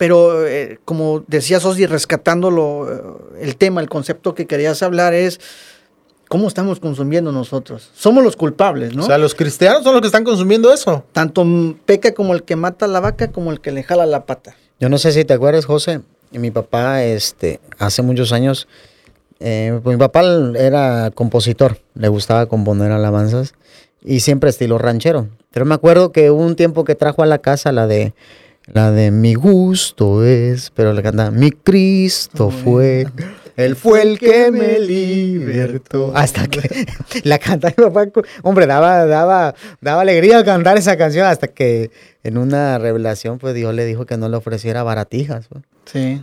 [0.00, 5.40] Pero eh, como decía Sosi, rescatándolo, eh, el tema, el concepto que querías hablar es
[6.26, 7.90] cómo estamos consumiendo nosotros.
[7.94, 9.02] Somos los culpables, ¿no?
[9.02, 11.04] O sea, los cristianos son los que están consumiendo eso.
[11.12, 11.44] Tanto
[11.84, 14.56] peca como el que mata la vaca como el que le jala la pata.
[14.78, 18.68] Yo no sé si te acuerdas, José, mi papá, este, hace muchos años,
[19.40, 20.22] eh, pues mi papá
[20.56, 23.54] era compositor, le gustaba componer alabanzas
[24.02, 25.28] y siempre estilo ranchero.
[25.50, 28.12] Pero me acuerdo que hubo un tiempo que trajo a la casa la de,
[28.66, 33.06] la de mi gusto es, pero le cantaba, mi Cristo fue,
[33.56, 36.12] él fue el que me libertó.
[36.14, 36.86] Hasta que
[37.24, 38.06] la cantaba mi papá,
[38.42, 41.90] hombre, daba, daba, daba alegría cantar esa canción hasta que
[42.22, 45.48] en una revelación, pues Dios le dijo que no le ofreciera baratijas.
[45.48, 45.64] pues.
[45.92, 46.20] Sí.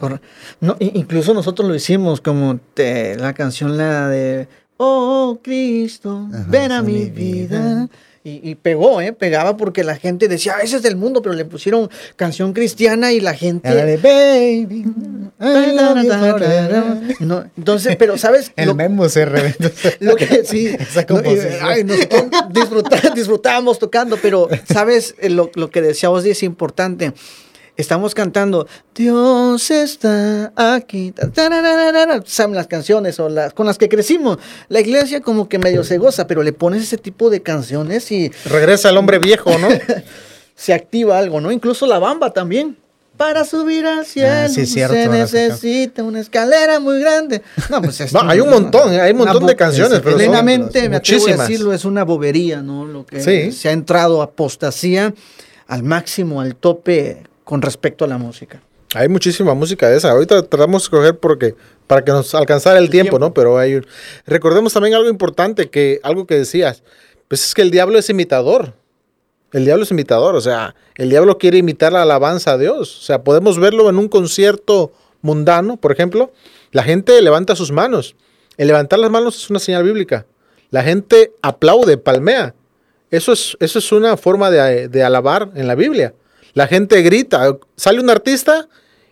[0.00, 0.20] corre-
[0.60, 6.46] No, i- incluso nosotros lo hicimos como te- la canción la de Oh Cristo, Ajá,
[6.48, 7.58] ven a mi vida.
[7.58, 7.88] vida.
[8.22, 9.14] Y, y pegó, ¿eh?
[9.14, 13.12] Pegaba porque la gente decía, "Ah, ese es del mundo, pero le pusieron canción cristiana
[13.12, 13.66] y la gente...
[13.70, 14.80] Era de baby.
[15.40, 17.16] I love you forever".
[17.20, 18.52] No, entonces, pero ¿sabes?
[18.56, 19.70] El Lo- memo se reventó.
[20.00, 21.54] Lo que sí, Esa no, y, composición.
[21.62, 22.24] ay, nosotros
[23.14, 27.12] disfrutábamos tocando, pero sabes Eh, lo, lo que decía Osdi es importante.
[27.80, 31.12] Estamos cantando Dios está aquí.
[32.26, 34.38] Saben las canciones o las con las que crecimos.
[34.68, 38.30] La iglesia como que medio se goza, pero le pones ese tipo de canciones y
[38.44, 39.68] Regresa el hombre viejo, ¿no?
[40.54, 41.50] se activa algo, ¿no?
[41.50, 42.76] Incluso la bamba también.
[43.16, 47.42] Para subir al cielo Ah, sí, cierto, se necesita una escalera muy grande.
[47.68, 50.88] No, pues es No, hay un montón, hay un montón de canciones, pero son plenamente,
[50.88, 52.86] me atrevo a decirlo, es una bobería, ¿no?
[52.86, 53.52] Lo que Sí.
[53.52, 55.12] se ha entrado apostasía
[55.66, 58.62] al máximo, al tope con respecto a la música.
[58.94, 60.12] Hay muchísima música de esa.
[60.12, 61.56] Ahorita tratamos de escoger porque
[61.88, 63.26] para que nos alcanzara el, tiempo, tiempo.
[63.26, 63.34] ¿no?
[63.34, 63.86] Pero hay un-
[64.24, 66.84] recordemos también algo importante que algo que decías.
[67.26, 68.74] Pues es que el diablo es imitador.
[69.52, 72.98] El diablo es imitador, o sea, el diablo quiere imitar la alabanza a Dios.
[72.98, 76.32] O sea, podemos verlo en un concierto mundano, por ejemplo.
[76.70, 78.14] La gente levanta sus manos.
[78.58, 80.24] El levantar las manos es una señal bíblica.
[80.70, 82.54] La gente aplaude, palmea.
[83.10, 86.14] Eso es, eso es una forma de, de alabar en la Biblia.
[86.54, 87.56] La gente grita.
[87.76, 88.68] Sale un artista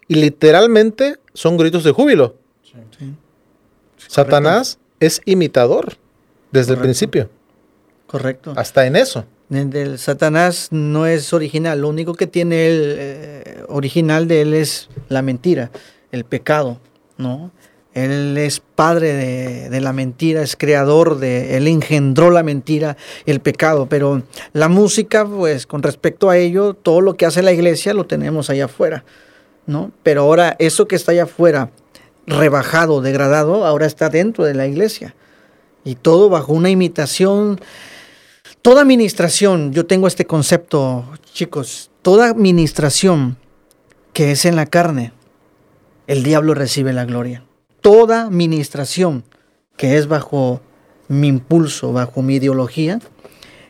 [0.06, 2.36] y literalmente son gritos de júbilo.
[3.96, 5.94] Satanás es imitador
[6.50, 7.28] desde el principio,
[8.06, 8.52] Correcto.
[8.56, 9.24] hasta en eso.
[9.50, 11.80] El Satanás no es original.
[11.80, 15.70] Lo único que tiene él eh, original de él es la mentira,
[16.12, 16.80] el pecado,
[17.16, 17.50] ¿no?
[18.04, 23.40] Él es padre de, de la mentira, es creador de, él engendró la mentira, el
[23.40, 23.86] pecado.
[23.88, 28.06] Pero la música, pues, con respecto a ello, todo lo que hace la iglesia lo
[28.06, 29.04] tenemos allá afuera,
[29.66, 29.92] ¿no?
[30.02, 31.70] Pero ahora eso que está allá afuera,
[32.26, 35.14] rebajado, degradado, ahora está dentro de la iglesia.
[35.84, 37.60] Y todo bajo una imitación
[38.62, 43.36] Toda administración, yo tengo este concepto, chicos, toda administración
[44.12, 45.12] que es en la carne,
[46.06, 47.44] el diablo recibe la gloria.
[47.80, 49.24] Toda administración
[49.76, 50.60] que es bajo
[51.08, 53.00] mi impulso, bajo mi ideología,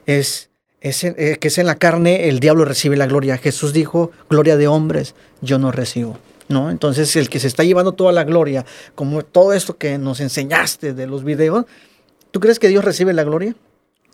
[0.06, 3.38] es, eh, que es en la carne, el diablo recibe la gloria.
[3.38, 6.18] Jesús dijo, gloria de hombres, yo no recibo.
[6.48, 6.70] ¿No?
[6.70, 10.94] Entonces el que se está llevando toda la gloria, como todo esto que nos enseñaste
[10.94, 11.66] de los videos,
[12.30, 13.54] ¿tú crees que Dios recibe la gloria?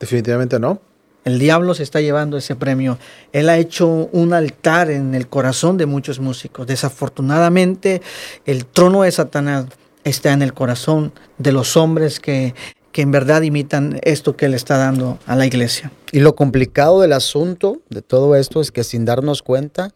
[0.00, 0.80] Definitivamente no.
[1.24, 2.98] El diablo se está llevando ese premio.
[3.32, 6.66] Él ha hecho un altar en el corazón de muchos músicos.
[6.66, 8.02] Desafortunadamente,
[8.46, 9.66] el trono de Satanás
[10.04, 12.54] está en el corazón de los hombres que,
[12.92, 15.90] que en verdad imitan esto que él está dando a la iglesia.
[16.12, 19.90] Y lo complicado del asunto de todo esto es que sin darnos cuenta,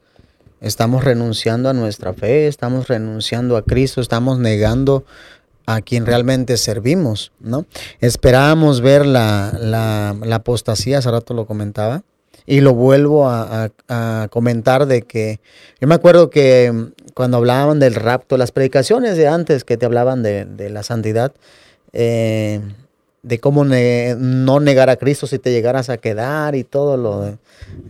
[0.60, 5.04] estamos renunciando a nuestra fe, estamos renunciando a Cristo, estamos negando
[5.66, 7.66] a quien realmente servimos, ¿no?
[8.00, 12.02] Esperábamos ver la, la, apostasía, hace rato lo comentaba,
[12.46, 15.40] y lo vuelvo a, a- comentar de que
[15.78, 16.72] yo me acuerdo que
[17.18, 21.32] cuando hablaban del rapto, las predicaciones de antes que te hablaban de, la santidad,
[21.92, 22.60] eh,
[23.24, 27.36] de cómo no negar a Cristo si te llegaras a quedar y todo lo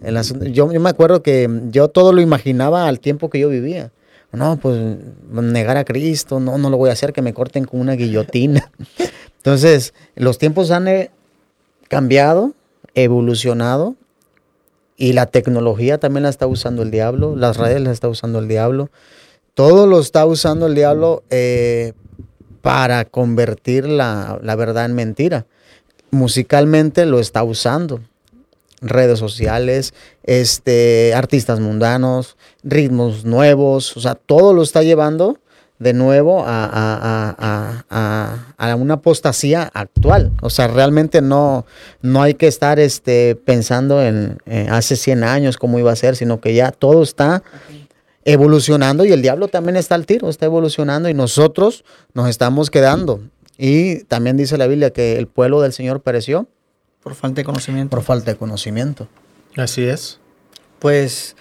[0.03, 0.47] el asunto.
[0.47, 3.93] Yo, yo me acuerdo que yo todo lo imaginaba al tiempo que yo vivía.
[4.33, 4.97] No, pues
[5.31, 8.73] negar a Cristo, no, no lo voy a hacer, que me corten con una guillotina.
[9.37, 11.11] Entonces, los tiempos han eh,
[11.89, 12.55] cambiado,
[12.95, 13.95] evolucionado,
[14.99, 18.49] y la tecnología también la está usando el diablo, las redes las está usando el
[18.49, 18.91] diablo,
[19.55, 21.93] todo lo está usando el diablo eh,
[22.63, 25.47] para convertir la, la verdad en mentira.
[26.11, 28.01] Musicalmente lo está usando.
[28.81, 35.39] Redes sociales, este, artistas mundanos, ritmos nuevos, o sea, todo lo está llevando
[35.79, 40.33] de nuevo a, a- a- a- una apostasía actual.
[40.43, 41.67] O sea, realmente no,
[42.03, 46.17] no hay que estar este, pensando en eh, hace 100 años cómo iba a ser,
[46.17, 47.43] sino que ya todo está
[48.25, 53.21] evolucionando y el diablo también está al tiro, está evolucionando y nosotros nos estamos quedando.
[53.57, 56.47] Y también dice la Biblia que el pueblo del Señor pereció
[57.03, 57.97] Por falta de conocimiento.
[57.97, 59.09] por falta de conocimiento.
[59.57, 60.19] Así es.
[60.79, 61.35] Pues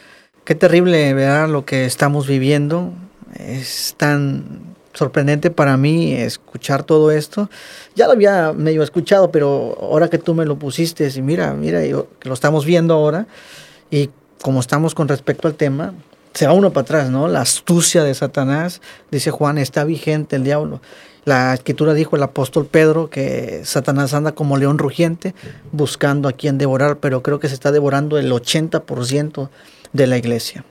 [0.46, 2.92] qué terrible ver lo que estamos viviendo.
[3.38, 7.50] Es tan sorprendente para mí escuchar todo esto.
[7.96, 11.86] Ya lo había medio escuchado, pero ahora que tú me lo pusiste, y mira, mira,
[11.86, 13.28] yo- que lo estamos viendo ahora,
[13.92, 14.10] y
[14.42, 15.94] como estamos con respecto al tema,
[16.34, 17.28] se va uno para atrás, ¿no?
[17.28, 20.82] La astucia de Satanás, dice Juan, está vigente el diablo.
[21.26, 25.36] La escritura dijo el apóstol Pedro que Satanás anda como león rugiente
[25.72, 29.50] buscando a quien devorar, pero creo que se está devorando el 80%
[29.94, 30.64] de la iglesia.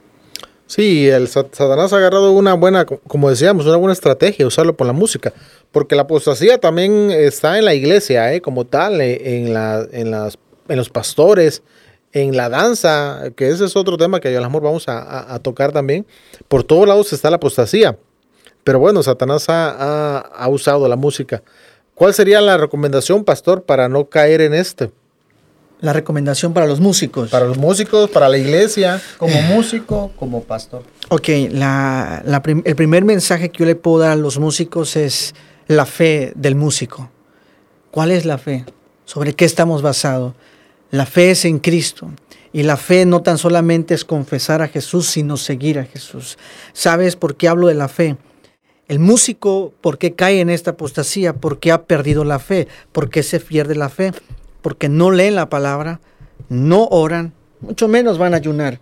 [0.66, 4.76] Sí, el Sat- Satanás ha agarrado una buena, co- como decíamos, una buena estrategia, usarlo
[4.76, 5.32] por la música.
[5.70, 8.40] Porque la apostasía también está en la iglesia, ¿eh?
[8.40, 10.38] como tal, eh, en, la, en, las,
[10.68, 11.62] en los pastores,
[12.12, 15.70] en la danza, que ese es otro tema que a lo mejor vamos a, tocar
[15.72, 16.04] también.
[16.48, 17.96] Por todos lados está la apostasía.
[18.64, 21.42] Pero bueno, Satanás ha, ha- ha usado la música.
[21.94, 24.90] ¿Cuál sería la recomendación, pastor, para no caer en este?
[25.80, 27.30] La recomendación para los músicos.
[27.30, 29.00] Para los músicos, para la iglesia.
[29.18, 30.82] Como músico, como pastor.
[31.10, 34.96] Ok, la- la prim- el primer mensaje que yo le puedo dar a los músicos
[34.96, 35.34] es
[35.68, 37.10] la fe del músico.
[37.90, 38.64] ¿Cuál es la fe?
[39.04, 40.32] ¿Sobre qué estamos basados?
[40.90, 42.10] La fe es en Cristo.
[42.52, 46.38] Y la fe no tan solamente es confesar a Jesús, sino seguir a Jesús.
[46.72, 48.16] ¿Sabes por qué hablo de la fe?
[48.88, 51.34] El músico, ¿por qué cae en esta apostasía?
[51.34, 52.66] ¿Por qué ha perdido la fe?
[52.92, 54.12] ¿Por qué se pierde la fe?
[54.66, 56.00] Porque no leen la palabra,
[56.48, 58.80] no oran, mucho menos van a ayunar.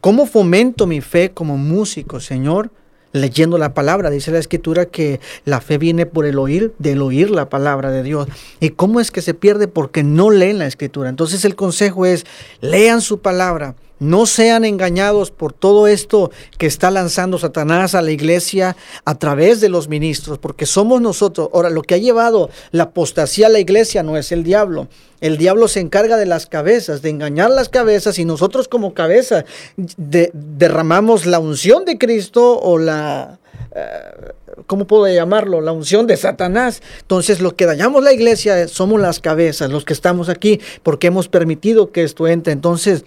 [0.00, 2.72] ¿Cómo fomento mi fe como músico, Señor?
[3.12, 4.10] leyendo la palabra.
[4.10, 8.02] Dice la escritura que la fe viene por el oír, del oír la palabra de
[8.02, 8.26] Dios.
[8.58, 9.68] ¿Y cómo es que se pierde?
[9.68, 11.08] Porque no leen la escritura.
[11.08, 12.26] Entonces el consejo es,
[12.60, 13.76] lean su palabra.
[14.02, 19.60] No sean engañados por todo esto que está lanzando Satanás a la iglesia a través
[19.60, 21.48] de los ministros, porque somos nosotros.
[21.54, 24.88] Ahora, lo que ha llevado la apostasía a la iglesia no es el diablo.
[25.20, 29.44] El diablo se encarga de las cabezas, de engañar las cabezas, y nosotros como cabeza
[29.76, 33.38] de- derramamos la unción de Cristo o la...
[33.74, 34.32] eh,
[34.66, 35.60] ¿Cómo puedo llamarlo?
[35.60, 36.82] La unción de Satanás.
[37.02, 41.28] Entonces, los que dañamos la iglesia somos las cabezas, los que estamos aquí, porque hemos
[41.28, 42.52] permitido que esto entre.
[42.52, 43.04] Entonces,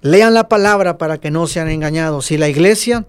[0.00, 2.26] Lean la palabra para que no sean engañados.
[2.26, 3.06] Si la iglesia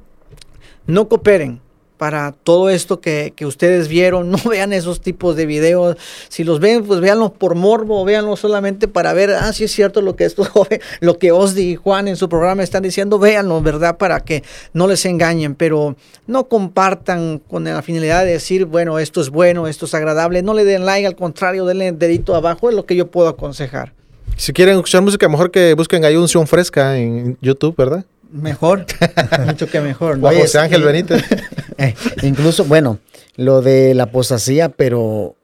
[0.86, 1.62] no cooperen
[1.98, 5.96] para todo esto que, que ustedes vieron, no vean esos tipos de videos.
[6.28, 10.02] Si los ven, pues véanlos por morbo, véanlos solamente para ver, ah, sí es cierto
[10.02, 13.98] lo que jóvenes, lo que Osdi y Juan en su programa están diciendo, véanlo, ¿verdad?
[13.98, 14.44] Para que
[14.74, 15.96] no les engañen, pero
[16.28, 20.42] no compartan con la finalidad de decir, bueno, esto es bueno, esto es agradable.
[20.42, 23.94] No le den like, al contrario, denle dedito abajo, es lo que yo puedo aconsejar.
[24.36, 28.06] Si quieren escuchar música, mejor que busquen ahí unción fresca en YouTube, ¿verdad?
[28.32, 28.86] Mejor,
[29.46, 30.18] mucho que mejor.
[30.18, 30.28] ¿no?
[30.28, 30.84] Oye, José Ángel.
[30.84, 31.24] Benítez.
[31.80, 33.00] Eh, incluso, bueno,
[33.36, 35.36] lo de la apostasía, pero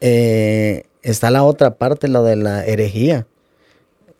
[0.00, 3.28] eh, está la otra parte, lo de la herejía.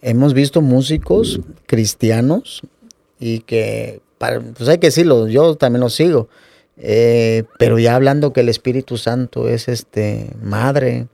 [0.01, 2.62] Hemos visto músicos cristianos
[3.18, 6.29] y que, para- pues hay que decirlo, yo también lo sigo,
[6.77, 11.09] eh, pero ya hablando que el Espíritu Santo es este madre,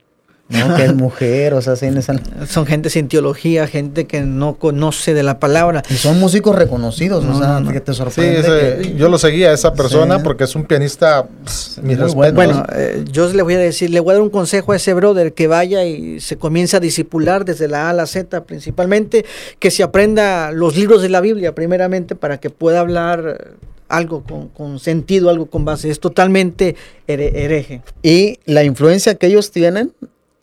[0.53, 0.75] ¿no?
[0.77, 2.15] que es mujer, o sea, sin esa-
[2.47, 5.83] Son gente sin teología, gente que no conoce de la palabra.
[5.89, 7.71] y son músicos reconocidos, No, o sea, no, no.
[7.71, 8.39] que te Sí, sorprende.
[8.39, 10.21] ese- que- yo lo seguía a esa persona Sí.
[10.23, 12.33] porque es un pianista, pss, mis Muy respetos.
[12.35, 14.93] Bueno, eh, yo le voy a decir, le voy a dar un consejo a ese
[14.93, 19.25] brother que vaya y se comience a disipular desde la A a la Z principalmente,
[19.59, 23.55] que se aprenda los libros de la Biblia primeramente para que pueda hablar
[23.89, 25.89] algo con, con sentido, algo con base.
[25.89, 26.75] Es totalmente
[27.07, 27.81] here- hereje.
[28.01, 29.91] Y la influencia que ellos tienen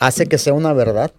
[0.01, 1.13] hace que sea una verdad.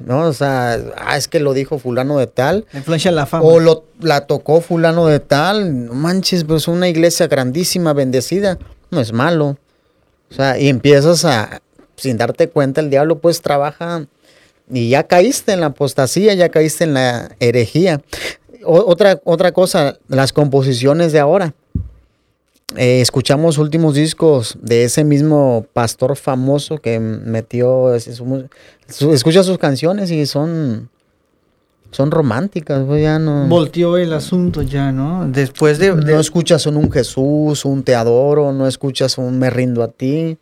[0.00, 0.22] ¿No?
[0.26, 2.66] O sea, ah, es que lo dijo fulano de tal.
[2.74, 3.44] Influencia en la fama.
[3.44, 5.86] O lo, la tocó fulano de tal.
[5.86, 8.58] No manches, pues una iglesia grandísima, bendecida.
[8.90, 9.56] No es malo.
[10.30, 11.60] O sea, y empiezas a,
[11.94, 14.06] sin darte cuenta, el diablo pues trabaja
[14.68, 18.00] y ya caíste en la apostasía, ya caíste en la herejía.
[18.64, 21.54] O- otra, otra cosa, las composiciones de ahora.
[22.76, 28.48] Eh, escuchamos últimos discos de ese mismo pastor famoso que metió, ese- su
[28.88, 30.88] su- escucha sus canciones y son,
[31.90, 35.28] son románticas, pues ya no, Volteó el asunto ya, ¿no?
[35.28, 35.94] Después de...
[35.94, 39.88] de- no escuchas un, un Jesús, un te adoro, no escuchas un me rindo a
[39.88, 40.38] ti,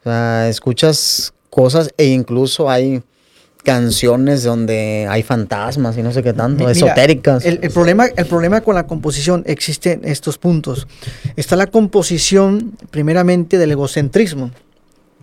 [0.00, 3.02] o sea, escuchas cosas e incluso hay
[3.62, 7.44] canciones donde hay fantasmas y no sé qué tanto, mira, esotéricas.
[7.44, 10.86] El, el problema, el problema con la composición existen estos puntos.
[11.36, 14.50] Está la composición, primeramente, del egocentrismo,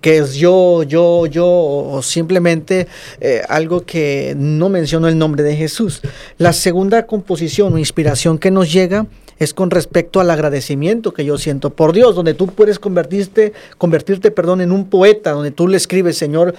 [0.02, 2.88] que es yo, yo, yo, o simplemente
[3.20, 6.02] eh, algo que no menciono el nombre de Jesús.
[6.38, 9.08] La segunda composición o inspiración que nos llega
[9.40, 14.32] es con respecto al agradecimiento que yo siento por Dios, donde tú puedes convertirte, convertirte,
[14.32, 16.56] perdón, en un poeta, donde tú le escribes, Señor,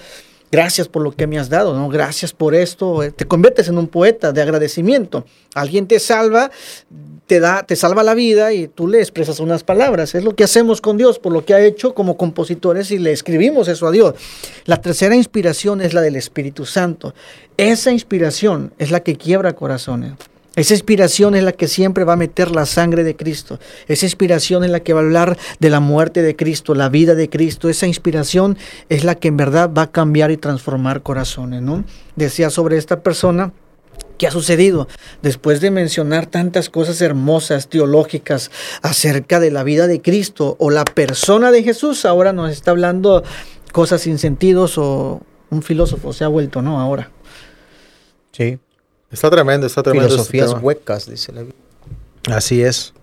[0.51, 1.89] Gracias por lo que me has dado, ¿no?
[1.89, 3.03] Gracias por esto.
[3.03, 5.25] eh, Te conviertes en un poeta de agradecimiento.
[5.53, 6.49] Alguien te salva,
[7.27, 10.15] te da, te salva la vida y tú le expresas unas palabras.
[10.15, 13.11] Es lo que hacemos con Dios, por lo que ha hecho como compositores y le
[13.11, 14.15] escribimos eso a Dios.
[14.65, 17.13] La tercera inspiración es la del Espíritu Santo.
[17.57, 20.13] Esa inspiración es la que quiebra corazones.
[20.55, 23.59] Esa inspiración es la que siempre va a meter la sangre de Cristo.
[23.87, 27.15] Esa inspiración es la que va a hablar de la muerte de Cristo, la vida
[27.15, 27.69] de Cristo.
[27.69, 28.57] Esa inspiración
[28.89, 31.83] es la que en verdad va a cambiar y transformar corazones, ¿no?
[32.15, 33.53] Decía sobre esta persona,
[34.17, 34.89] ¿Qué ha sucedido?
[35.21, 40.83] Después de mencionar tantas cosas hermosas, teológicas, acerca de la vida de Cristo o la
[40.83, 43.23] persona de Jesús, ahora nos está hablando
[43.71, 46.81] cosas sin sentidos o un filósofo se ha vuelto, ¿no?
[46.81, 47.11] Ahora.
[48.33, 48.59] sí,
[49.11, 50.07] Está tremendo, está tremendo.
[50.07, 50.61] este filosofías tema.
[50.61, 51.59] huecas, dice la Biblia.
[52.29, 52.93] Así es.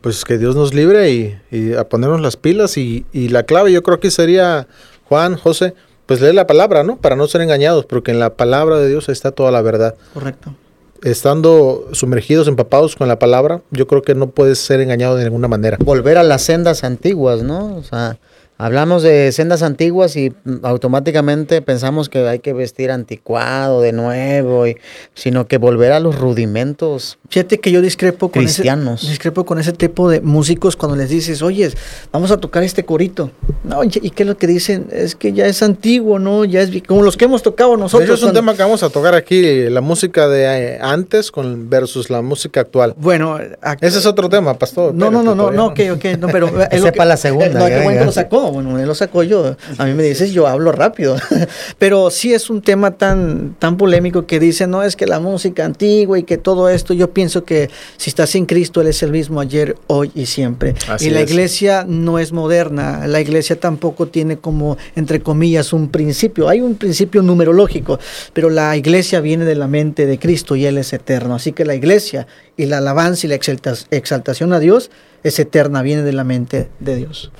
[0.00, 2.76] Pues que Dios nos libre y, y a ponernos las pilas.
[2.76, 4.66] Y, y la clave yo creo que sería,
[5.08, 5.74] Juan, José,
[6.06, 6.96] pues leer la palabra, ¿no?
[6.96, 9.94] Para no ser engañados, porque en la palabra de Dios está toda la verdad.
[10.14, 10.54] Correcto.
[11.02, 15.48] Estando sumergidos, empapados con la palabra, yo creo que no puedes ser engañado de ninguna
[15.48, 15.78] manera.
[15.80, 17.76] volver a las sendas antiguas, ¿no?
[17.76, 18.18] O sea,
[18.64, 24.66] hablamos de sendas antiguas y mm, automáticamente pensamos que hay que vestir anticuado de nuevo,
[24.66, 24.76] y-
[25.14, 29.02] sino que volver a los rudimentos Fíjate que yo discrepo con Cristianos.
[29.02, 31.70] ese discrepo con ese tipo de músicos cuando les dices, oye,
[32.10, 33.30] vamos a tocar este corito.
[33.62, 36.44] No, y qué es lo que dicen, es que ya es antiguo, ¿no?
[36.44, 38.02] Ya es como los que hemos tocado nosotros.
[38.02, 40.40] hecho, es un cuando- tema que vamos a tocar aquí, la música de
[40.74, 42.94] eh, antes con versus la música actual.
[42.96, 43.38] Bueno,
[43.80, 44.92] Ese es otro tema, pastor.
[44.92, 46.48] No, no, no, no, no, ok, ok, no, pero...
[46.62, 48.76] es Ese lo que- pa' la segunda, eh, No, qué bueno que lo sacó, bueno,
[48.76, 49.54] él lo sacó yo.
[49.78, 51.16] A mí me dices, yo hablo rápido.
[51.78, 55.64] pero sí es un tema tan, tan polémico que dicen, no, es que la música
[55.64, 59.12] antigua y que todo esto, yo pienso que si estás en Cristo, Él es el
[59.12, 60.74] mismo ayer, hoy y siempre.
[60.88, 61.30] Así y la es.
[61.30, 66.48] iglesia no es moderna, la iglesia tampoco tiene como, entre comillas, un principio.
[66.48, 67.98] Hay un principio numerológico,
[68.32, 71.34] pero la iglesia viene de la mente de Cristo y Él es eterno.
[71.34, 74.90] Así que la iglesia y la alabanza y la exalta- exaltación a Dios
[75.22, 77.30] es eterna, viene de la mente de Dios.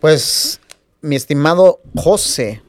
[0.00, 0.60] Pues,
[1.02, 2.62] mi estimado José,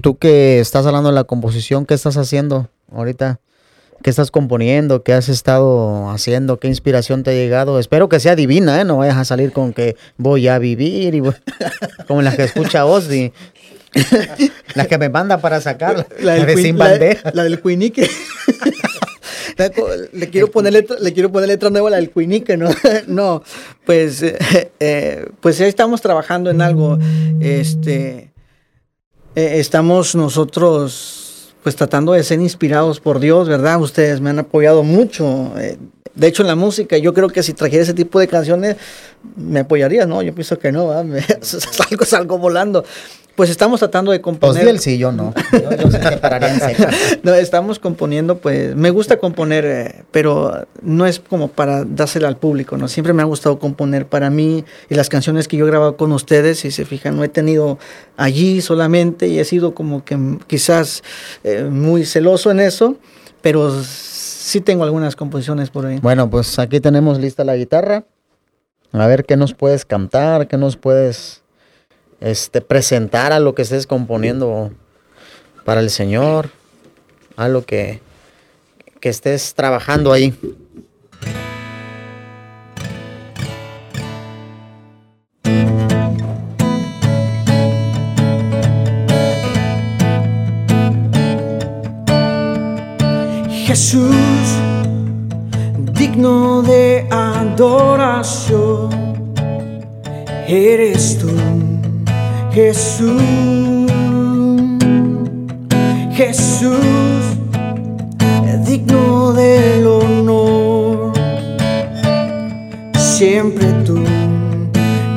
[0.00, 3.40] tú que estás hablando de la composición, ¿qué estás haciendo ahorita?
[4.02, 5.02] ¿Qué estás componiendo?
[5.02, 6.58] ¿Qué has estado haciendo?
[6.58, 7.78] ¿Qué inspiración te ha llegado?
[7.80, 8.84] Espero que sea divina, ¿eh?
[8.84, 11.34] No vayas a salir con que voy a vivir y voy-
[12.06, 13.32] como las que escucha Ozzy.
[14.74, 16.06] las que me manda para sacar.
[16.20, 16.96] La, de Queen- sin la-
[17.32, 18.08] la del Cuinique.
[19.56, 19.72] La
[20.12, 22.68] le quiero poner letra, le quiero poner letra nueva a la del Cuinique, ¿no?
[23.08, 23.42] no,
[23.84, 24.38] pues, eh,
[24.78, 26.96] eh, pues ahí estamos trabajando en algo.
[27.40, 28.30] Este,
[29.34, 31.27] eh, estamos nosotros,
[31.62, 33.80] pues tratando de ser inspirados por Dios, ¿verdad?
[33.80, 35.52] Ustedes me han apoyado mucho.
[35.58, 35.78] eh,
[36.14, 38.76] de hecho, en la música, yo creo que si trajera ese tipo de canciones,
[39.36, 40.20] me apoyaría, ¿no?
[40.20, 40.90] Yo pienso que no,
[41.40, 42.84] salgo, salgo volando.
[43.38, 44.64] Pues estamos tratando de Pues componer.
[44.64, 45.32] di el sí, yo no.
[45.52, 46.60] Yo, yo me pararía en.
[47.22, 52.36] No, estamos componiendo, pues me gusta componer, eh, pero no es como para dársela al
[52.36, 52.88] público, ¿no?
[52.88, 56.10] Siempre me ha gustado componer para mí y las canciones que yo he grabado con
[56.10, 57.78] ustedes, si se fijan, no he tenido
[58.16, 60.18] allí solamente y he sido como que
[60.48, 61.04] quizás
[61.44, 62.96] eh, muy celoso en eso,
[63.40, 66.00] pero sí tengo algunas composiciones por ahí.
[66.02, 68.02] Bueno, pues aquí tenemos lista la guitarra.
[68.90, 71.44] A ver qué nos puedes cantar, qué nos puedes
[72.20, 74.72] este, presentar a lo que estés componiendo
[75.64, 76.50] para el Señor,
[77.36, 78.00] a lo que,
[79.00, 80.34] que estés trabajando ahí.
[93.68, 94.16] Jesús,
[95.92, 98.88] digno de adoración,
[100.48, 101.28] eres tú,
[102.60, 103.22] Jesús,
[106.12, 106.80] Jesús,
[108.66, 111.12] digno del honor,
[112.96, 114.02] siempre tú,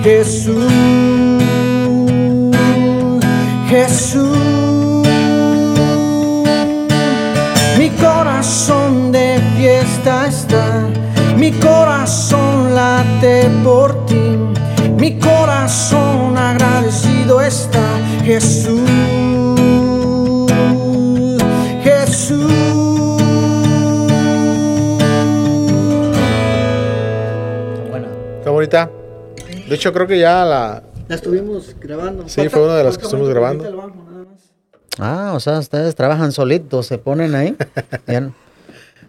[0.03, 0.71] Jesús,
[3.69, 4.37] Jesús.
[7.79, 10.87] Mi corazón de fiesta está,
[11.37, 13.80] mi corazón late por
[17.43, 18.81] está, Jesús,
[21.83, 22.51] Jesús.
[28.43, 28.89] Qué bonita.
[29.67, 30.83] De hecho, creo que ya la.
[31.07, 32.27] La estuvimos grabando.
[32.27, 33.65] Sí, fue una de las que estuvimos grabando.
[34.99, 37.55] Ah, o sea, ustedes trabajan solitos, se ponen ahí.
[38.07, 38.33] Ya no-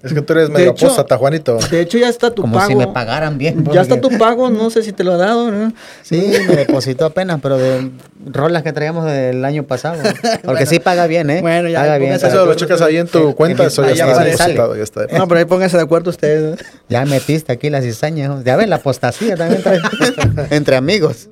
[0.02, 1.58] Es que tú eres medio apóstata, Juanito.
[1.70, 2.68] De hecho, ya está tu como pago.
[2.68, 3.64] si me pagaran bien.
[3.72, 5.72] Ya está tu pago, no sé si te lo ha dado, ¿no?
[6.02, 7.90] Sí, me depositó apenas, pero de
[8.26, 10.02] rolas que traíamos del año pasado.
[10.44, 11.40] Porque sí paga bien, ¿eh?
[11.40, 12.12] Bueno, ya, paga bien.
[12.14, 15.06] Eso lo checas ahí en tu Sí, cuenta, eso ya está depositado, ya está.
[15.06, 16.60] No, pero ahí pónganse de acuerdo ustedes.
[16.60, 16.66] ¿no?
[16.88, 18.42] Ya metiste aquí la cizaña.
[18.44, 19.80] Ya ven, la apostasía también trae.
[20.50, 21.28] Entre amigos.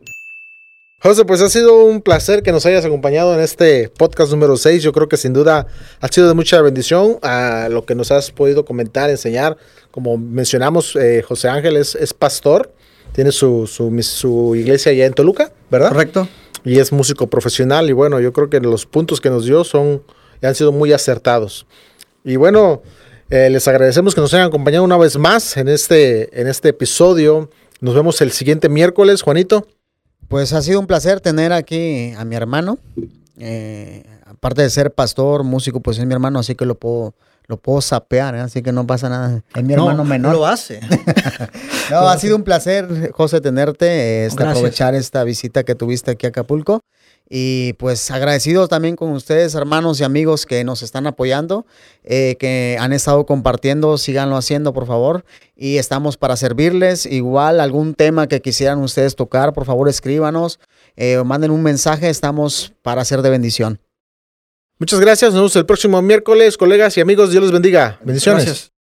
[1.03, 4.83] José, pues ha sido un placer que nos hayas acompañado en este podcast número 6.
[4.83, 5.67] Yo creo que sin duda
[5.99, 9.57] ha sido de mucha bendición a lo que nos has podido comentar, enseñar.
[9.91, 12.75] Como mencionamos, eh, José Ángel es, es pastor,
[13.13, 15.89] tiene su, su, mis- su iglesia allá en Toluca, ¿verdad?
[15.89, 16.29] Correcto.
[16.67, 20.03] Y es músico profesional y bueno, yo creo que los puntos que nos dio son,
[20.43, 21.67] han sido muy acertados.
[22.25, 22.83] Y bueno,
[23.31, 27.49] eh, les agradecemos que nos hayan acompañado una vez más en este, en este episodio.
[27.81, 29.67] Nos vemos el siguiente miércoles, Juanito.
[30.31, 32.79] Pues ha sido un placer tener aquí a mi hermano.
[33.37, 37.15] Eh, aparte de ser pastor, músico, pues es mi hermano, así que lo puedo,
[37.49, 38.41] lo puedo sapear, ¿eh?
[38.41, 39.43] así que no pasa nada.
[39.53, 40.37] Es mi hermano No, menor.
[40.37, 40.79] Lo hace.
[41.91, 46.27] No, ha sido un placer, José, tenerte, eh, este, aprovechar esta visita que tuviste aquí
[46.27, 46.85] a Acapulco.
[47.33, 51.65] Y pues agradecidos también con ustedes, hermanos y amigos que nos están apoyando,
[52.03, 55.25] eh, que han estado compartiendo, síganlo haciendo, por favor.
[55.55, 57.07] Y estamos para servirles.
[57.07, 60.59] Igual algún tema que quisieran ustedes tocar, por favor escríbanos,
[60.97, 63.81] eh, o manden un mensaje, estamos para ser de bendición.
[64.81, 65.31] Muchas gracias.
[65.31, 67.31] Nos vemos el próximo miércoles, colegas y amigos.
[67.31, 68.01] Dios les bendiga.
[68.03, 68.45] Bendiciones.
[68.45, 68.80] Gracias.